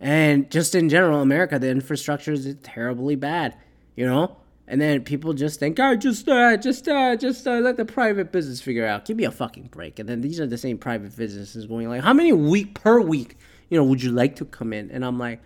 And 0.00 0.50
just 0.50 0.74
in 0.74 0.88
general, 0.88 1.20
America, 1.20 1.60
the 1.60 1.70
infrastructure 1.70 2.32
is 2.32 2.52
terribly 2.64 3.14
bad, 3.14 3.56
you 3.94 4.06
know? 4.06 4.38
And 4.66 4.80
then 4.80 5.04
people 5.04 5.34
just 5.34 5.60
think, 5.60 5.78
oh, 5.78 5.94
just, 5.94 6.26
uh, 6.28 6.56
just, 6.56 6.88
uh, 6.88 7.16
just 7.16 7.46
uh, 7.46 7.58
let 7.58 7.76
the 7.76 7.84
private 7.84 8.32
business 8.32 8.62
figure 8.62 8.86
out. 8.86 9.04
Give 9.04 9.16
me 9.16 9.24
a 9.24 9.30
fucking 9.30 9.64
break. 9.64 9.98
And 9.98 10.08
then 10.08 10.22
these 10.22 10.40
are 10.40 10.46
the 10.46 10.56
same 10.56 10.78
private 10.78 11.14
businesses 11.16 11.66
going 11.66 11.88
like, 11.88 12.02
how 12.02 12.14
many 12.14 12.32
week 12.32 12.74
per 12.74 13.00
week, 13.00 13.36
you 13.68 13.76
know, 13.76 13.84
would 13.84 14.02
you 14.02 14.10
like 14.10 14.36
to 14.36 14.46
come 14.46 14.72
in? 14.72 14.90
And 14.90 15.04
I'm 15.04 15.18
like, 15.18 15.40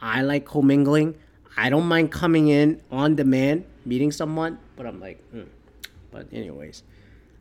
I 0.00 0.22
like 0.22 0.46
commingling. 0.46 1.14
I 1.56 1.68
don't 1.70 1.86
mind 1.86 2.10
coming 2.10 2.48
in 2.48 2.80
on 2.90 3.16
demand, 3.16 3.64
meeting 3.84 4.10
someone. 4.10 4.58
But 4.76 4.86
I'm 4.86 4.98
like, 4.98 5.22
hmm. 5.30 5.42
but 6.10 6.26
anyways, 6.32 6.82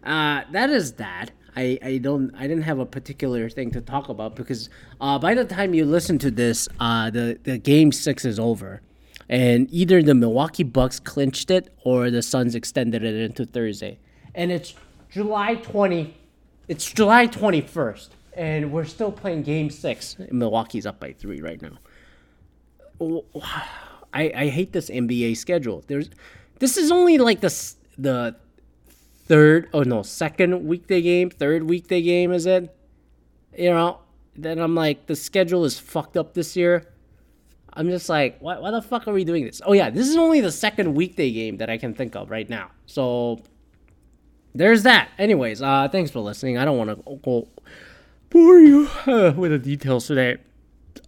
uh, 0.03 0.41
that 0.51 0.69
is 0.69 0.93
that. 0.93 1.31
I, 1.55 1.77
I 1.83 1.97
don't 1.97 2.33
I 2.35 2.47
didn't 2.47 2.63
have 2.63 2.79
a 2.79 2.85
particular 2.85 3.47
thing 3.47 3.69
to 3.71 3.81
talk 3.81 4.09
about 4.09 4.35
because 4.35 4.69
uh, 4.99 5.19
by 5.19 5.35
the 5.35 5.45
time 5.45 5.75
you 5.75 5.85
listen 5.85 6.17
to 6.19 6.31
this, 6.31 6.67
uh, 6.79 7.11
the 7.11 7.39
the 7.43 7.59
game 7.59 7.91
six 7.91 8.25
is 8.25 8.39
over 8.39 8.81
and 9.33 9.67
either 9.71 10.03
the 10.03 10.13
Milwaukee 10.13 10.61
Bucks 10.61 10.99
clinched 10.99 11.49
it 11.49 11.73
or 11.83 12.11
the 12.11 12.21
Suns 12.21 12.53
extended 12.53 13.03
it 13.03 13.15
into 13.15 13.47
Thursday. 13.47 13.97
And 14.35 14.51
it's 14.51 14.75
July 15.09 15.55
20 15.55 16.15
it's 16.67 16.85
July 16.85 17.27
21st 17.27 18.09
and 18.37 18.71
we're 18.71 18.85
still 18.85 19.11
playing 19.11 19.41
game 19.41 19.71
6. 19.71 20.17
Milwaukee's 20.31 20.85
up 20.85 20.99
by 20.99 21.13
3 21.13 21.41
right 21.41 21.59
now. 21.61 21.79
I 24.13 24.31
I 24.35 24.47
hate 24.49 24.71
this 24.71 24.91
NBA 24.91 25.35
schedule. 25.37 25.83
There's 25.87 26.11
this 26.59 26.77
is 26.77 26.91
only 26.91 27.17
like 27.17 27.41
the 27.41 27.51
the 27.97 28.35
third 29.25 29.67
oh 29.73 29.81
no, 29.81 30.03
second 30.03 30.67
weekday 30.67 31.01
game, 31.01 31.31
third 31.31 31.63
weekday 31.63 32.03
game 32.03 32.31
is 32.31 32.45
it? 32.45 32.69
You 33.57 33.71
know, 33.71 34.01
then 34.35 34.59
I'm 34.59 34.75
like 34.75 35.07
the 35.07 35.15
schedule 35.15 35.65
is 35.65 35.79
fucked 35.79 36.17
up 36.17 36.35
this 36.35 36.55
year 36.55 36.92
I'm 37.75 37.89
just 37.89 38.09
like, 38.09 38.37
why, 38.39 38.59
why 38.59 38.71
the 38.71 38.81
fuck 38.81 39.07
are 39.07 39.13
we 39.13 39.23
doing 39.23 39.45
this? 39.45 39.61
Oh 39.65 39.73
yeah, 39.73 39.89
this 39.89 40.07
is 40.07 40.15
only 40.15 40.41
the 40.41 40.51
second 40.51 40.93
weekday 40.93 41.31
game 41.31 41.57
that 41.57 41.69
I 41.69 41.77
can 41.77 41.93
think 41.93 42.15
of 42.15 42.29
right 42.29 42.49
now. 42.49 42.71
So 42.85 43.41
there's 44.53 44.83
that. 44.83 45.09
Anyways, 45.17 45.61
uh, 45.61 45.89
thanks 45.91 46.11
for 46.11 46.19
listening. 46.19 46.57
I 46.57 46.65
don't 46.65 46.77
want 46.77 46.89
to 46.89 47.19
go 47.23 47.47
bore 48.29 48.59
you 48.59 48.87
uh, 49.07 49.33
with 49.35 49.51
the 49.51 49.59
details 49.59 50.07
today. 50.07 50.37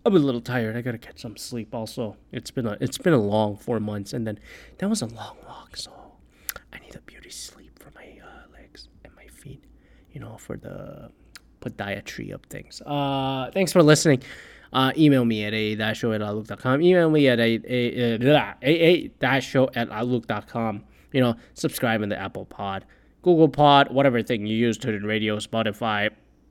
I'm 0.05 0.15
a 0.15 0.19
little 0.19 0.41
tired. 0.41 0.75
I 0.75 0.81
gotta 0.81 0.97
catch 0.97 1.19
some 1.21 1.37
sleep. 1.37 1.73
Also, 1.73 2.15
it's 2.31 2.51
been 2.51 2.67
a 2.67 2.77
it's 2.79 2.97
been 2.97 3.13
a 3.13 3.21
long 3.21 3.57
four 3.57 3.79
months, 3.79 4.13
and 4.13 4.25
then 4.25 4.39
that 4.77 4.89
was 4.89 5.01
a 5.01 5.07
long 5.07 5.37
walk. 5.47 5.77
So 5.77 5.91
I 6.73 6.79
need 6.79 6.95
a 6.95 7.01
beauty 7.01 7.29
sleep 7.29 7.77
for 7.79 7.91
my 7.95 8.19
uh, 8.23 8.51
legs 8.53 8.87
and 9.03 9.13
my 9.15 9.27
feet. 9.27 9.63
You 10.11 10.19
know, 10.19 10.37
for 10.37 10.57
the 10.57 11.11
podiatry 11.61 12.33
of 12.33 12.43
things. 12.43 12.81
Uh, 12.85 13.49
thanks 13.53 13.71
for 13.71 13.81
listening. 13.81 14.21
Uh, 14.75 14.91
email 14.97 15.23
me 15.23 15.45
at 15.45 15.53
a 15.53 15.93
show 15.95 16.11
at 16.11 16.21
outlook.com. 16.21 16.81
Email 16.81 17.09
me 17.09 17.29
at 17.29 17.39
a 17.39 17.61
a, 17.65 18.19
a, 18.61 19.09
a 19.21 19.41
show 19.41 19.69
at 19.73 19.89
outlook.com. 19.89 20.83
You 21.13 21.21
know, 21.21 21.35
subscribe 21.53 22.01
in 22.01 22.09
the 22.09 22.19
Apple 22.19 22.43
Pod, 22.43 22.83
Google 23.21 23.47
Pod, 23.47 23.89
whatever 23.89 24.21
thing 24.21 24.45
you 24.45 24.57
use, 24.57 24.77
the 24.77 24.99
radio, 24.99 25.37
Spotify, 25.37 26.09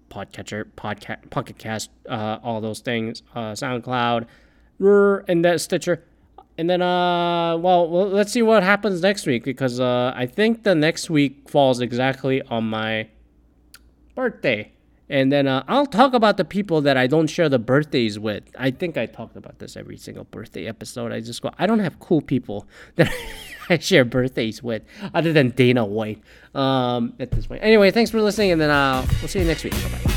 Podcatcher, 0.09 0.65
Podcast, 0.75 1.29
Pocket 1.29 1.59
Cast, 1.59 1.91
uh, 2.09 2.39
all 2.43 2.63
those 2.63 2.81
things, 2.81 3.23
uh, 3.35 3.53
SoundCloud, 3.53 4.25
and 5.29 5.45
then 5.45 5.59
Stitcher. 5.59 6.03
And 6.57 6.71
then, 6.71 6.81
uh, 6.81 7.59
well, 7.59 7.91
well, 7.91 8.09
let's 8.09 8.33
see 8.33 8.41
what 8.41 8.63
happens 8.63 9.03
next 9.03 9.27
week 9.27 9.45
because 9.45 9.81
uh, 9.81 10.15
I 10.17 10.25
think 10.25 10.63
the 10.63 10.75
next 10.75 11.11
week 11.11 11.51
falls 11.51 11.81
exactly 11.81 12.41
on 12.43 12.65
my 12.65 13.09
birthday. 14.15 14.73
And 15.09 15.31
then 15.31 15.47
uh, 15.47 15.65
I'll 15.69 15.87
talk 15.87 16.15
about 16.15 16.37
the 16.37 16.45
people 16.45 16.81
that 16.83 16.97
I 16.97 17.07
don't 17.07 17.27
share 17.27 17.49
the 17.49 17.59
birthdays 17.59 18.19
with. 18.19 18.45
I 18.59 18.71
think 18.71 18.97
I 18.97 19.07
talked 19.07 19.37
about 19.37 19.59
this 19.59 19.77
every 19.77 19.97
single 19.97 20.25
birthday 20.25 20.67
episode. 20.67 21.13
I 21.13 21.21
just 21.21 21.43
go, 21.43 21.51
I 21.59 21.67
don't 21.67 21.81
have 21.81 22.01
cool 22.01 22.23
people 22.23 22.67
that 22.97 23.13
I 23.69 23.79
share 23.79 24.05
birthdays 24.05 24.63
with 24.63 24.83
other 25.13 25.33
than 25.33 25.51
Dana 25.51 25.85
White 25.85 26.23
um, 26.55 27.15
at 27.19 27.31
this 27.31 27.47
point. 27.47 27.63
Anyway, 27.63 27.91
thanks 27.91 28.11
for 28.11 28.21
listening, 28.21 28.53
and 28.53 28.61
then 28.61 28.71
uh, 28.71 29.07
we'll 29.21 29.29
see 29.29 29.41
you 29.41 29.45
next 29.45 29.65
week. 29.65 29.73
Bye 29.73 29.99
bye. 30.05 30.14